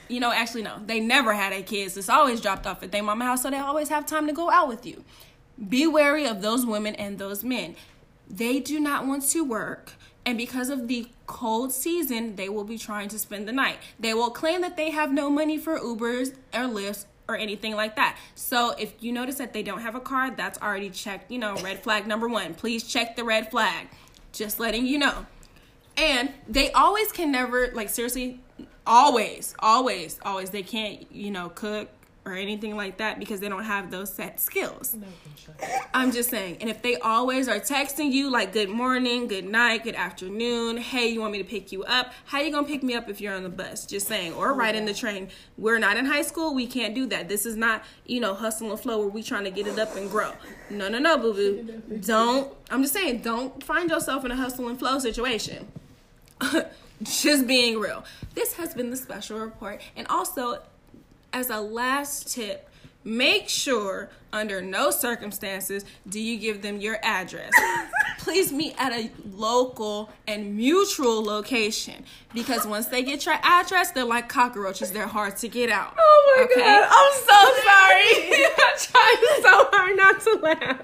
[0.07, 1.97] you know, actually, no, they never had a kids.
[1.97, 4.49] It's always dropped off at their mama house, so they always have time to go
[4.49, 5.03] out with you.
[5.69, 7.75] Be wary of those women and those men.
[8.29, 9.93] They do not want to work,
[10.25, 13.77] and because of the cold season, they will be trying to spend the night.
[13.99, 17.95] They will claim that they have no money for Ubers or Lyfts or anything like
[17.95, 18.17] that.
[18.35, 21.55] So if you notice that they don't have a card, that's already checked, you know,
[21.57, 22.53] red flag number one.
[22.53, 23.87] Please check the red flag.
[24.31, 25.25] Just letting you know.
[25.97, 28.41] And they always can never, like, seriously,
[28.85, 31.89] always, always, always, they can't, you know, cook
[32.25, 34.97] or anything like that because they don't have those set skills.
[35.93, 36.57] I'm just saying.
[36.59, 41.07] And if they always are texting you like good morning, good night, good afternoon, hey,
[41.07, 42.13] you want me to pick you up?
[42.25, 43.85] How you going to pick me up if you're on the bus?
[43.85, 44.33] Just saying.
[44.33, 45.29] Or ride in the train.
[45.57, 46.55] We're not in high school.
[46.55, 47.29] We can't do that.
[47.29, 49.95] This is not, you know, hustle and flow where we trying to get it up
[49.95, 50.31] and grow.
[50.71, 51.99] No, no, no, boo boo.
[51.99, 52.51] Don't.
[52.71, 55.67] I'm just saying, don't find yourself in a hustle and flow situation.
[57.03, 58.03] just being real.
[58.33, 59.81] This has been the special report.
[59.95, 60.63] And also,
[61.35, 62.69] as a last tip,
[63.03, 67.51] make sure under no circumstances do you give them your address.
[68.19, 74.05] please meet at a local and mutual location because once they get your address, they're
[74.05, 74.91] like cockroaches.
[74.91, 75.93] They're hard to get out.
[75.99, 76.61] Oh my Okay?
[76.61, 78.45] god, I'm so sorry.
[78.65, 80.81] I'm trying so hard not to laugh.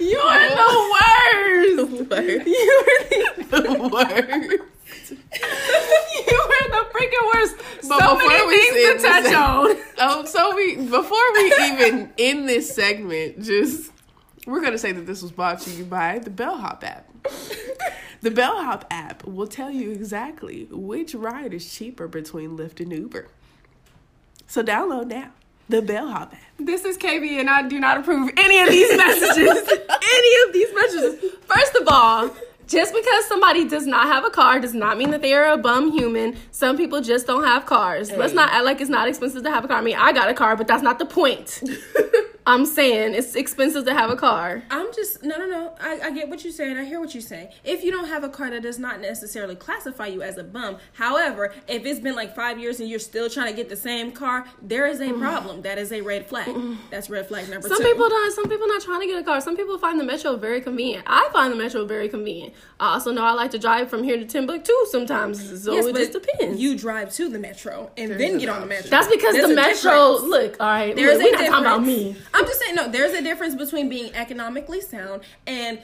[0.00, 2.46] You are the worst.
[2.46, 2.98] You are
[3.44, 4.62] the, the worst.
[5.12, 7.56] you are the freaking worst.
[7.88, 9.76] But so before many we things to touch this- on.
[10.02, 13.90] Oh, so we before we even in this segment, just
[14.46, 17.08] we're gonna say that this was brought to you by the Bellhop app.
[18.22, 23.28] The Bellhop app will tell you exactly which ride is cheaper between Lyft and Uber.
[24.46, 25.30] So download now
[25.70, 26.40] the Bellhop app.
[26.58, 29.38] This is KB, and I do not approve any of these messages.
[29.38, 31.32] any of these messages.
[31.46, 32.30] First of all,
[32.70, 35.58] just because somebody does not have a car does not mean that they are a
[35.58, 36.36] bum human.
[36.52, 38.12] Some people just don't have cars.
[38.12, 39.78] Let's not act like it's not expensive to have a car.
[39.78, 41.62] I mean, I got a car, but that's not the point.
[42.50, 44.64] I'm saying it's expensive to have a car.
[44.70, 45.74] I'm just no no no.
[45.80, 46.76] I, I get what you're saying.
[46.76, 47.50] I hear what you're saying.
[47.62, 50.78] If you don't have a car, that does not necessarily classify you as a bum.
[50.94, 54.10] However, if it's been like five years and you're still trying to get the same
[54.10, 55.20] car, there is a mm.
[55.20, 55.62] problem.
[55.62, 56.48] That is a red flag.
[56.48, 56.78] Mm.
[56.90, 57.84] That's red flag number Some two.
[57.84, 58.34] people don't.
[58.34, 59.40] Some people not trying to get a car.
[59.40, 61.04] Some people find the metro very convenient.
[61.06, 62.52] I find the metro very convenient.
[62.80, 65.92] I also know I like to drive from here to Timbuktu sometimes, so Yes, it
[65.92, 66.60] but just depends.
[66.60, 68.90] You drive to the metro and then get on the metro.
[68.90, 70.14] That's because There's the metro.
[70.14, 70.30] difference.
[70.30, 70.96] Look, all right.
[70.96, 71.50] There's look, a we're not difference.
[71.50, 72.16] talking about me.
[72.34, 75.80] I'm just saying, no, there's a difference between being economically sound and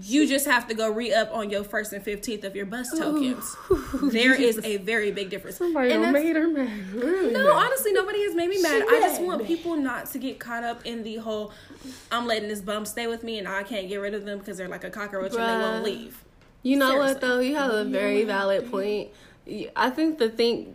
[0.00, 2.90] you just have to go re up on your first and fifteenth of your bus
[2.90, 3.56] tokens.
[4.12, 5.56] there is a very big difference.
[5.56, 6.92] Somebody And made her mad.
[6.92, 7.66] Really no, mad.
[7.66, 8.82] honestly, nobody has made me mad.
[8.88, 11.52] I just want people not to get caught up in the whole
[12.10, 14.56] I'm letting this bum stay with me and I can't get rid of them because
[14.56, 16.24] they're like a cockroach and they won't leave.
[16.62, 17.40] You know what though?
[17.40, 19.10] You have a very valid point.
[19.76, 20.74] I think the thing,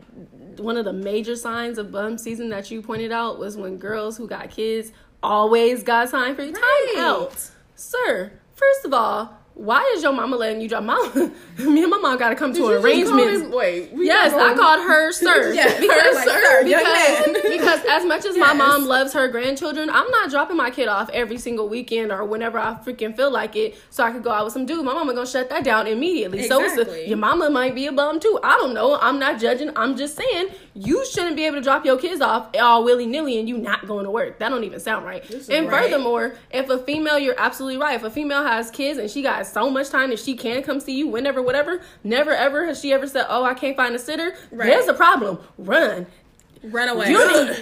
[0.58, 4.16] one of the major signs of bum season that you pointed out was when girls
[4.16, 6.54] who got kids always got time for you.
[6.54, 6.92] Right.
[6.96, 8.32] Time out, sir.
[8.56, 10.84] First of all, why is your mama letting you drop?
[10.84, 11.14] Mama,
[11.60, 13.42] me and my mom got to come to Did you just arrangements.
[13.42, 15.54] him- Wait, Yes, I called her sir.
[15.54, 19.90] Yeah, because, her, like, sir, because, because as much as my mom loves her grandchildren,
[19.90, 23.56] I'm not dropping my kid off every single weekend or whenever I freaking feel like
[23.58, 24.86] it, so I could go out with some dude.
[24.86, 26.48] My mama gonna shut that down immediately.
[26.48, 27.04] So it's Exactly.
[27.04, 28.40] a, your mama might be a bum too.
[28.42, 28.98] I don't know.
[29.00, 29.72] I'm not judging.
[29.76, 33.38] I'm just saying you shouldn't be able to drop your kids off all willy nilly
[33.38, 34.40] and you not going to work.
[34.40, 35.30] That don't even sound right.
[35.50, 35.84] And right.
[35.84, 37.96] furthermore, if a female, you're absolutely right.
[37.96, 40.80] If a female has kids and she got so much time that she can come
[40.80, 44.00] see you whenever, whatever, never ever has she ever said, "Oh, I can't find a
[44.00, 44.68] sitter." Right.
[44.68, 45.40] There's a problem.
[45.58, 46.08] Run.
[46.62, 47.10] Run away.
[47.10, 47.58] You don't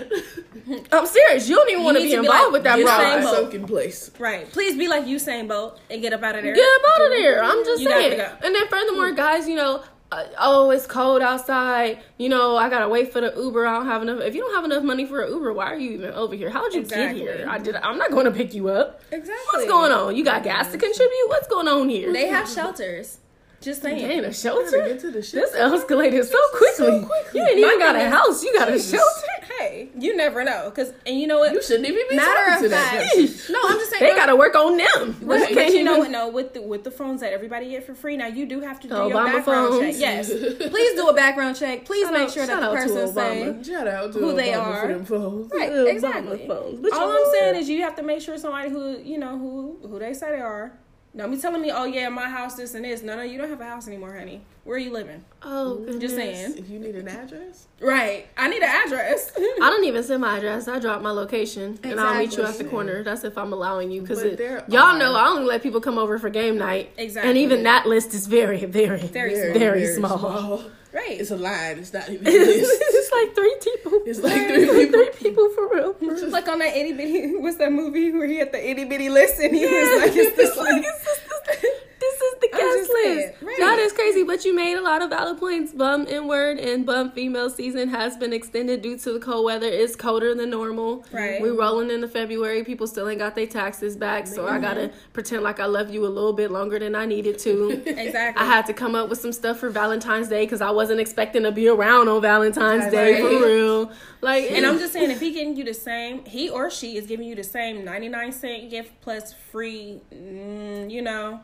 [0.65, 1.47] even, I'm serious.
[1.47, 2.99] You don't even want to be involved like, with that you broad.
[2.99, 3.35] same boat.
[3.35, 4.09] sunken place.
[4.17, 4.49] right.
[4.51, 6.55] Please be like Usain Bolt and get up out of there.
[6.55, 7.43] Get up out of there.
[7.43, 8.19] I'm just You saying.
[8.43, 11.99] And then furthermore, guys, you know, uh, oh, it's cold outside.
[12.17, 13.65] You know, I gotta wait for the Uber.
[13.67, 14.21] I don't have enough.
[14.21, 16.49] If you don't have enough money for an Uber, why are you even over here?
[16.49, 17.21] How'd you Exactly.
[17.21, 17.47] get here?
[17.49, 17.75] I did.
[17.75, 19.01] I'm not going to pick you up.
[19.11, 19.35] Exactly.
[19.53, 20.15] What's going on?
[20.15, 21.27] You got gas to contribute?
[21.27, 22.11] What's going on here?
[22.13, 23.17] They have shelters.
[23.59, 23.99] Just saying.
[23.99, 24.85] Ain't a shelter.
[24.87, 25.41] get to the shit.
[25.41, 26.99] This escalated so quickly.
[27.33, 28.43] You didn't even My got a house.
[28.43, 28.91] You got a Jesus.
[28.91, 29.53] shelter.
[29.59, 30.69] Hey, you never know.
[30.75, 31.53] Cause and you know what?
[31.53, 33.53] You shouldn't even be Matter talking of to that fact, person.
[33.53, 34.03] no, I'm just saying.
[34.03, 35.17] They got to work on them.
[35.23, 36.11] But, You but you know what?
[36.11, 38.79] No, with the with the phones that everybody get for free now, you do have
[38.81, 39.79] to do The your background phones.
[39.97, 39.99] check.
[39.99, 40.29] Yes,
[40.69, 41.85] please do a background check.
[41.85, 43.65] Please Shout make sure shout that the out person say Obama.
[43.65, 44.81] Shout out to Who they are.
[44.81, 45.51] for them phones.
[45.51, 45.71] right.
[45.71, 46.47] Obama Exactly.
[46.93, 49.97] All I'm saying is you have to make sure somebody who you know who who
[49.97, 50.77] they say they are.
[51.17, 53.01] Don't be telling me, oh yeah, my house this and this.
[53.01, 54.41] No, no, you don't have a house anymore, honey.
[54.65, 55.23] Where are you living?
[55.41, 55.97] Oh, goodness.
[56.01, 56.57] Just saying.
[56.57, 58.27] If you need an address, Right.
[58.37, 59.31] I need an address.
[59.37, 60.67] I don't even send my address.
[60.67, 63.01] I drop my location, and I'll meet you at the corner.
[63.03, 64.23] That's if I'm allowing you, because
[64.67, 66.91] y'all are- know I only let people come over for game night.
[66.97, 67.29] Exactly.
[67.29, 70.17] And even that list is very, very, Very very, small.
[70.17, 70.61] very small.
[70.93, 71.19] right.
[71.19, 71.79] It's a line.
[71.79, 72.83] It's not even a list.
[73.17, 73.99] It's like three people.
[74.05, 74.99] It's like It's three people.
[74.99, 75.93] three people for real.
[75.93, 76.29] for real.
[76.29, 77.35] like on that itty bitty.
[77.39, 80.35] What's that movie where he had the itty bitty list and he was like, "It's
[80.37, 81.86] this like, like." it's
[82.19, 83.41] this, is the guest list.
[83.41, 83.55] right.
[83.59, 85.73] That is crazy, but you made a lot of valid points.
[85.73, 89.67] Bum inward and bum female season has been extended due to the cold weather.
[89.67, 91.05] It's colder than normal.
[91.11, 91.41] Right.
[91.41, 92.63] We rolling into February.
[92.63, 96.05] People still ain't got their taxes back, so I gotta pretend like I love you
[96.05, 97.83] a little bit longer than I needed to.
[98.07, 98.41] Exactly.
[98.41, 101.43] I had to come up with some stuff for Valentine's Day because I wasn't expecting
[101.43, 103.91] to be around on Valentine's Day for real.
[104.21, 107.05] Like, And I'm just saying, if he getting you the same, he or she is
[107.07, 111.41] giving you the same 99 cent gift plus free, mm, you know,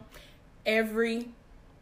[0.66, 1.30] every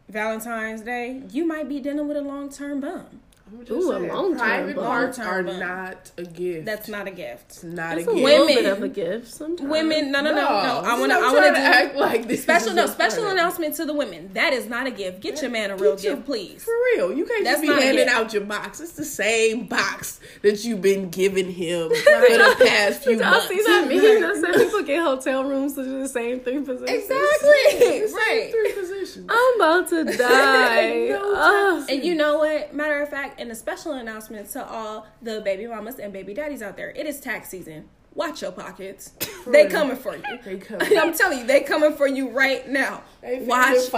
[0.08, 3.21] Valentine's Day, you might be dealing with a long term bum.
[3.52, 4.86] I'm just Ooh, a long-term private bond.
[4.88, 6.64] parts are Long-term not a gift.
[6.64, 7.44] That's not a gift.
[7.50, 8.24] It's not It's a a gift.
[8.24, 9.70] Women- bit of a gift sometimes.
[9.70, 10.82] Women, no, no, no, no.
[10.84, 12.42] I want to, I want to act like this.
[12.42, 14.30] special, no, special part announcement to the women.
[14.32, 15.20] That is not a gift.
[15.20, 16.64] Get your man a Get real your- gift, please.
[16.64, 18.80] For real, you can't That's just be handing out your box.
[18.80, 23.30] It's the same box that you've been giving him for the past few Did y'all
[23.32, 23.48] months.
[23.48, 26.90] see that meme that said people get hotel rooms to do the same three positions?
[26.90, 28.02] Exactly.
[28.12, 28.48] right.
[28.50, 29.26] Three positions.
[29.28, 31.06] I'm about to die.
[31.10, 31.86] No Ugh.
[31.90, 32.74] And you know what?
[32.74, 36.62] Matter of fact, and a special announcement to all the baby mamas and baby daddies
[36.62, 36.90] out there.
[36.90, 37.88] It is tax season.
[38.14, 39.12] Watch your pockets.
[39.46, 39.70] they real.
[39.70, 40.22] coming for you.
[40.44, 40.98] They coming.
[40.98, 43.02] I'm telling you, they coming for you right now.
[43.22, 43.90] Watch your you.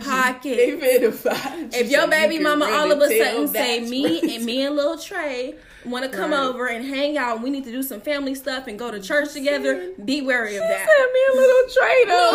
[0.00, 0.56] Pockets.
[0.56, 0.78] you
[1.72, 4.74] If your so baby can mama all of a sudden say me and me and
[4.74, 6.44] little Trey want to come Right.
[6.44, 9.32] over and hang out, we need to do some family stuff and go to church
[9.32, 9.92] together.
[10.02, 10.88] Be wary of that.
[10.88, 11.68] Send me a little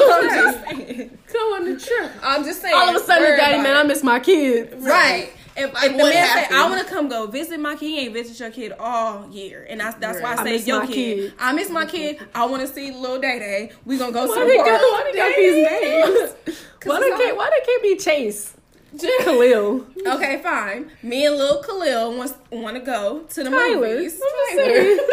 [0.14, 1.18] I'm just saying.
[1.34, 2.12] Go on the trip.
[2.22, 2.76] I'm just saying.
[2.76, 3.80] All of a sudden, daddy man, it.
[3.80, 4.74] I miss my kids.
[4.84, 5.32] Right.
[5.58, 6.56] If, if the what man say.
[6.56, 9.66] I want to come go visit my kid, he ain't visit your kid all year.
[9.70, 10.40] And that's, that's why Right.
[10.40, 10.94] I I say, your kid.
[10.94, 11.34] kid.
[11.40, 12.20] I miss my kid.
[12.36, 13.72] I want to see little Day Day.
[13.86, 14.82] We going to go Why to they the park.
[14.82, 16.60] why they got these names?
[16.86, 18.54] Why they can't, why they can't be Chase?
[19.24, 19.86] Khalil.
[20.08, 20.90] Okay, fine.
[21.04, 23.64] Me and Lil Khalil wants want to go to the Tyler.
[23.64, 24.14] I'm movies.
[24.14, 24.24] just
[24.56, 24.98] saying.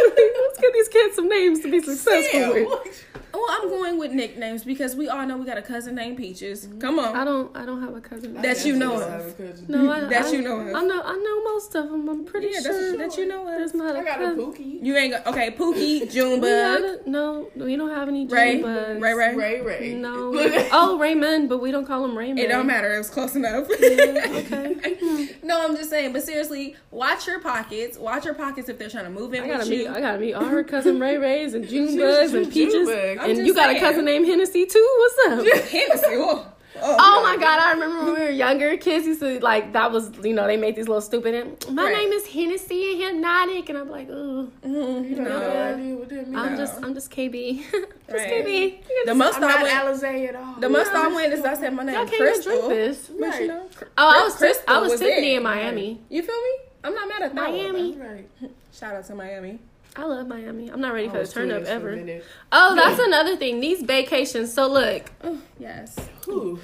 [0.44, 3.04] Let's give these kids some names to be successful with.
[3.32, 6.68] Well, I'm going with nicknames because we all know we got a cousin named Peaches.
[6.78, 7.16] Come on.
[7.16, 7.54] I don't.
[7.56, 8.34] I don't have a cousin.
[8.40, 9.68] That you know of.
[9.68, 10.68] no, I, that I, you know of.
[10.68, 11.02] I know.
[11.02, 12.08] I know most of them.
[12.08, 13.48] I'm pretty Yeah, sure that's, that you know of.
[13.48, 14.38] there's not a I got a cousin.
[14.40, 14.82] pookie.
[14.84, 15.50] You ain't got okay.
[15.50, 19.00] Pookie, We Junebug, no, we don't have any Ray, Junebugs.
[19.02, 19.34] Ray, Ray.
[19.34, 19.94] Ray Ray.
[19.94, 20.30] No.
[20.72, 22.38] oh, Raymond, but we don't call him Raymond.
[22.38, 22.94] It don't matter.
[22.94, 23.66] It was close enough.
[24.34, 25.36] Okay.
[25.42, 26.12] no, I'm just saying.
[26.12, 27.98] But seriously, watch your pockets.
[27.98, 29.80] Watch your pockets if they're trying to move in I gotta with meet.
[29.82, 29.88] you.
[29.90, 33.54] I gotta meet all her cousin Ray Rays and June Junebugs and Peaches, and you
[33.54, 34.96] got a cousin named Hennessy too.
[34.98, 35.64] What's up?
[35.68, 36.44] Hennessy.
[36.76, 39.92] Oh, Oh my god, I remember when we were younger, kids used to like that
[39.92, 41.92] was you know, they made these little stupid and my Right.
[41.98, 44.50] name is Hennessy and hypnotic and I'm like, ooh.
[44.66, 45.04] Mm-hmm.
[45.04, 45.72] You have no No.
[45.74, 46.36] idea what that means.
[46.36, 47.58] I'm just I'm just KB.
[47.70, 48.44] just Right.
[48.44, 49.06] KB.
[49.06, 49.68] The most I'm I went.
[50.02, 50.54] Alizé at all.
[50.58, 52.52] The most I went is I said my name Y'all can't even Crystal.
[52.56, 53.08] drink this.
[53.20, 55.36] But you know, Oh, I was Crystal I was, Tiffany there.
[55.36, 56.00] in Miami.
[56.08, 56.50] You feel me?
[56.84, 57.50] I'm not mad at that.
[57.50, 57.96] Miami.
[57.96, 58.28] Right.
[58.72, 59.58] Shout out to Miami.
[59.96, 60.68] I love Miami.
[60.70, 62.20] I'm not ready for the turn up curious for a ever.
[62.50, 63.60] Oh, that's another thing.
[63.60, 64.52] These vacations.
[64.52, 65.96] So look, oh, Yes.
[66.26, 66.58] Ooh.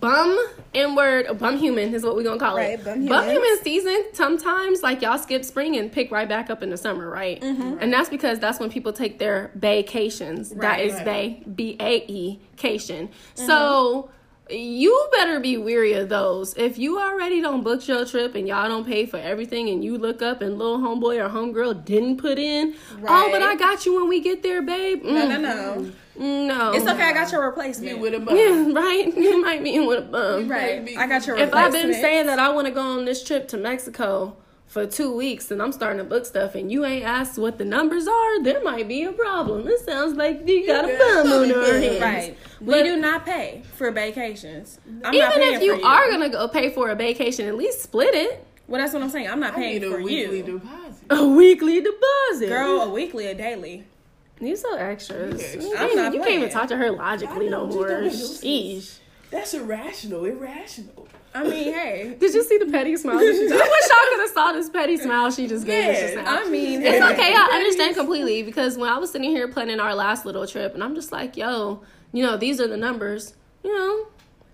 [0.00, 0.38] bum
[0.72, 2.84] N word, bum human is what we're gonna call Right, it.
[2.84, 3.32] bum bum humans.
[3.32, 4.04] human season.
[4.12, 7.40] Sometimes like y'all skip spring and pick right back up in the summer, right?
[7.40, 7.78] Mm-hmm.
[7.80, 10.50] And that's because that's when people take their vacations.
[10.50, 10.86] that Right.
[10.86, 13.08] is bay B A E cation.
[13.08, 13.46] Mm-hmm.
[13.46, 14.10] So
[14.50, 16.54] you better be weary of those.
[16.56, 19.98] If you already don't book your trip and y'all don't pay for everything, and you
[19.98, 22.74] look up and little homeboy or homegirl didn't put in,
[23.08, 25.02] oh, but I got you when we get there, babe.
[25.02, 26.46] No, Mm, no, no.
[26.46, 26.72] no.
[26.74, 27.02] It's okay.
[27.02, 27.96] I got your replacement.
[27.96, 28.36] You with a bum.
[28.36, 29.12] Yeah, right.
[29.16, 30.48] You might be in with a bum.
[30.48, 30.96] right.
[30.96, 31.52] I got your If.
[31.52, 35.14] I've been saying that I want to go on this trip to Mexico for two
[35.16, 38.42] weeks and I'm starting to book stuff and you ain't asked what the numbers are,
[38.42, 39.66] there might be a problem.
[39.68, 41.82] It sounds like you got a got bum on something your going.
[41.82, 42.00] hands.
[42.00, 42.38] Right.
[42.60, 44.78] We do not pay for vacations.
[45.04, 47.82] I'm Even paying if you, you are gonna go pay for a vacation, at least
[47.82, 48.44] split it.
[48.68, 49.28] Well, that's what I'm saying.
[49.28, 50.42] I'm not I paying need a for weekly you.
[50.58, 51.04] deposit.
[51.10, 52.48] A weekly deposit.
[52.48, 53.84] Girl, a weekly, a daily.
[54.40, 55.40] you so extras.
[55.54, 57.86] Yeah, You I'm can't, not you can't even talk to her logically I no more.
[57.88, 58.06] don't.
[58.10, 58.98] Sheesh.
[59.30, 60.24] That's irrational.
[60.24, 61.08] Irrational.
[61.34, 62.16] I mean, hey.
[62.20, 63.18] Did you see the petty smile?
[63.18, 65.94] that she just- I wish y'all could have saw this petty smile she just gave
[65.94, 66.00] us.
[66.14, 67.12] just I mean, It's hey.
[67.12, 67.34] okay.
[67.36, 70.82] I understand completely because when I was sitting here planning our last little trip, and
[70.82, 73.34] I'm just like, yo, you know, these are the numbers.
[73.62, 74.06] You know,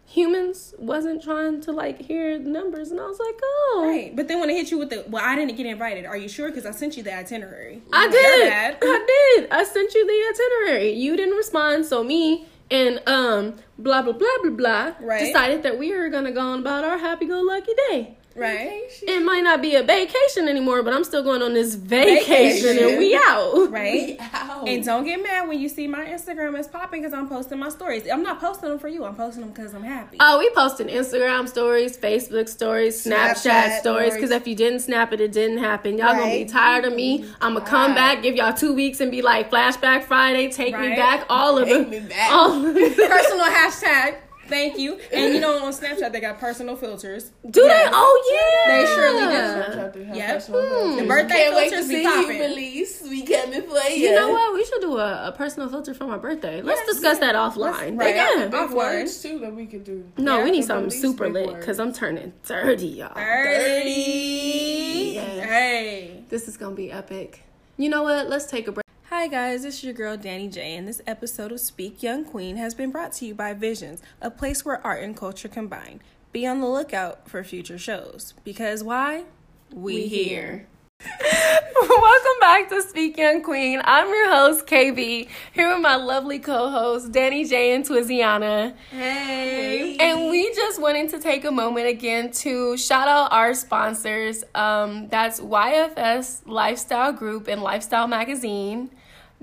[0.06, 4.16] humans wasn't trying to like hear the numbers, and I was like, oh, Right.
[4.16, 6.04] But then when it hit you with the, well, I didn't get invited.
[6.06, 6.48] Are you sure?
[6.48, 7.82] Because I sent you the itinerary.
[7.92, 8.52] I did.
[8.82, 9.50] I did.
[9.52, 10.92] I sent you the itinerary.
[10.94, 15.20] You didn't respond, so me and um blah blah blah blah blah Right.
[15.26, 18.16] decided that we were gonna go on about our happy go lucky day.
[18.34, 18.82] Right.
[19.02, 22.88] It might not be a vacation anymore, but I'm still going on this vacation, Vacation.
[22.90, 23.70] and we out.
[23.70, 24.16] Right.
[24.34, 24.64] Ow.
[24.66, 27.68] And don't get mad when you see my Instagram is popping because I'm posting my
[27.68, 28.08] stories.
[28.10, 29.04] I'm not posting them for you.
[29.04, 30.16] I'm posting them because I'm happy.
[30.20, 34.14] Oh, we posting Instagram stories, Facebook stories, Snapchat, Snapchat stories.
[34.14, 35.98] Because if you didn't snap it, it didn't happen.
[35.98, 37.24] Y'all gonna be tired of me.
[37.40, 38.14] I'm gonna come Right.
[38.16, 41.66] back, give y'all two weeks, and be like, flashback Friday, take me back, all of
[41.68, 41.90] Take it.
[41.90, 42.30] me back.
[42.32, 42.96] All of it.
[42.96, 44.16] personal hashtag.
[44.52, 44.98] Thank you.
[45.10, 47.30] And you know on Snapchat they got personal filters.
[47.50, 47.84] Do Yes.
[47.86, 47.90] they?
[47.94, 49.40] Oh yeah, They surely do.
[49.72, 50.42] Snapchat, they have Yep.
[50.46, 50.96] Hmm.
[50.98, 52.40] The birthday Can't wait to filters be see you popping.
[52.40, 53.02] release.
[53.02, 53.96] We coming for you.
[54.08, 54.52] You know what?
[54.54, 56.60] We should do a, a personal filter for my birthday.
[56.60, 56.94] Let's Yes.
[56.96, 57.98] discuss that offline.
[57.98, 58.14] right.
[58.14, 58.46] Yeah.
[58.46, 58.74] Big Offline.
[58.74, 60.04] words too that we could do.
[60.18, 63.14] No, Yeah, we need something super lit because I'm turning 30, y'all.
[63.14, 65.12] Thirty.
[65.14, 65.44] Yes.
[65.48, 66.24] Hey.
[66.28, 67.42] This is gonna be epic.
[67.78, 68.28] You know what?
[68.28, 68.82] Let's take a break.
[69.14, 72.75] Hi guys, it's your girl Danny J, and this episode of Speak Young Queen has
[72.75, 76.00] been brought to you by Visions, a place where art and culture combine.
[76.33, 78.33] Be on the lookout for future shows.
[78.42, 79.25] Because why?
[79.71, 80.67] we here.
[81.79, 83.83] Welcome back to Speak Young Queen.
[83.85, 88.75] I'm your host, KB, here with my lovely co hosts, Danny J and Twiziana.
[88.90, 89.98] Hey.
[89.98, 94.42] And we just wanted to take a moment again to shout out our sponsors.
[94.54, 98.88] Um, that's YFS Lifestyle Group and Lifestyle Magazine.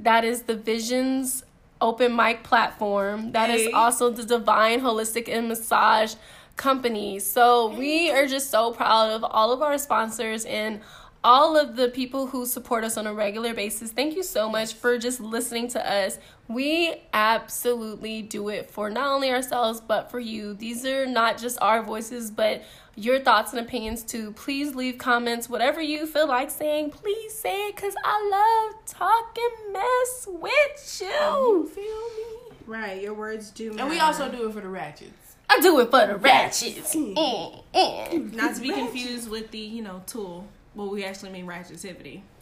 [0.03, 1.43] That is the Visions
[1.81, 3.31] open mic platform.
[3.31, 3.71] That is Hey.
[3.71, 6.15] also the Divine Holistic and Massage
[6.55, 7.19] Company.
[7.19, 10.81] So we are just so proud of all of our sponsors and
[11.23, 13.91] all of the people who support us on a regular basis.
[13.91, 16.17] Thank you so much for just listening to us.
[16.47, 20.53] We absolutely do it for not only ourselves but for you.
[20.53, 22.63] These are not just our voices, but
[22.99, 24.31] your thoughts and opinions too.
[24.33, 26.91] Please leave comments, whatever you feel like saying.
[26.91, 31.69] Please say it because I love talking mess with you.
[31.73, 32.57] Feel me?
[32.67, 33.83] Right, your words do matter.
[33.83, 35.35] And we also do it for the ratchets.
[35.49, 36.93] I do it for the ratchets.
[36.95, 38.33] Mm, mm.
[38.33, 40.45] Not to be confused with the, you know, tool.
[40.75, 42.21] Well, we actually mean ratchetivity.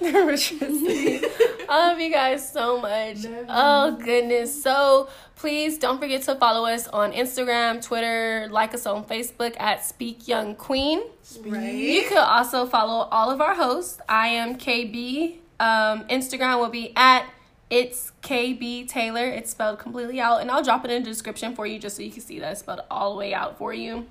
[0.00, 1.66] The ratcheticity.
[1.68, 3.18] I love you guys so much.
[3.48, 4.62] Oh goodness.
[4.62, 9.84] So please don't forget to follow us on Instagram, Twitter, like us on Facebook at
[9.84, 11.02] Speak Young Queen.
[11.44, 14.00] You could also follow all of our hosts.
[14.08, 15.36] I am KB.
[15.60, 17.26] Um, Instagram will be at
[17.70, 19.24] it's KB Taylor.
[19.24, 22.02] It's spelled completely out, and I'll drop it in the description for you just so
[22.02, 24.06] you can see that it's spelled all the way out for you.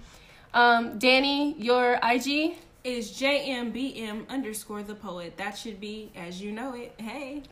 [0.54, 2.56] Um, Danny, your IG.
[2.84, 5.38] Is JMBM underscore the poet.
[5.38, 6.96] That should be as you know it.
[6.98, 7.44] Hey.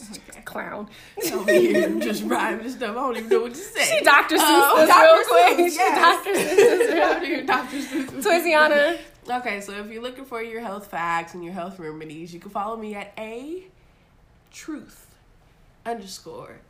[0.46, 0.88] Clown.
[1.30, 2.92] Over here just rhyming stuff.
[2.92, 3.82] I don't even know what to say.
[3.84, 4.36] See Dr.
[4.36, 5.02] Seuss Oh, this Dr.
[5.04, 5.72] real quick.
[5.72, 6.24] Seuss, yes.
[6.24, 7.36] Dr.
[7.36, 7.46] Seuss
[8.22, 8.22] Dr.
[8.22, 8.98] Seuss.
[9.40, 12.48] Okay, so if you're looking for your health facts and your health remedies, you can
[12.50, 13.64] follow me at a
[14.50, 15.14] truth
[15.84, 16.60] underscore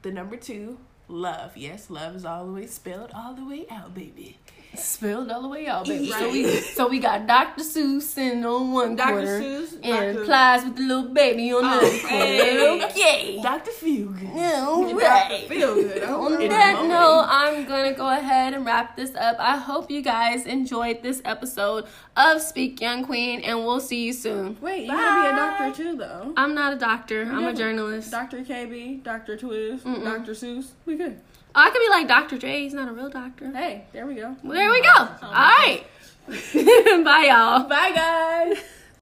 [0.00, 0.78] the number two
[1.08, 1.58] love.
[1.58, 4.38] Yes, love is all the way spelled all the way out, baby.
[4.74, 6.10] Spilled all the way out, baby.
[6.10, 7.62] So we so we got Dr.
[7.62, 9.12] Seuss in on one Dr.
[9.12, 10.24] quarter Seuss, and Dr.
[10.26, 12.06] Plies with the little baby on the other quarter.
[12.08, 12.84] hey.
[12.84, 13.40] Okay.
[13.42, 13.70] Dr.
[13.70, 14.34] Feelgood.
[14.66, 15.46] All right.
[15.48, 16.02] Feel good.
[16.02, 19.36] On that note, I'm gonna go ahead and wrap this up.
[19.38, 21.86] I hope you guys enjoyed this episode
[22.16, 24.58] of Speak Young Queen, and we'll see you soon.
[24.60, 26.32] Wait, you gotta be a doctor too, though.
[26.36, 27.22] I'm not a doctor.
[27.22, 28.10] I'm a journalist.
[28.10, 28.44] Dr.
[28.44, 29.36] KB, Dr.
[29.38, 30.32] Twiz, Dr.
[30.32, 30.70] Seuss.
[30.84, 31.18] We good.
[31.56, 32.36] Oh, I could be like Dr.
[32.36, 32.64] J.
[32.64, 33.50] He's not a real doctor.
[33.50, 34.36] Hey, there we go.
[34.44, 35.08] There we go.
[35.22, 35.84] All right.
[36.28, 37.66] Bye, y'all.
[37.66, 38.58] Bye, guys.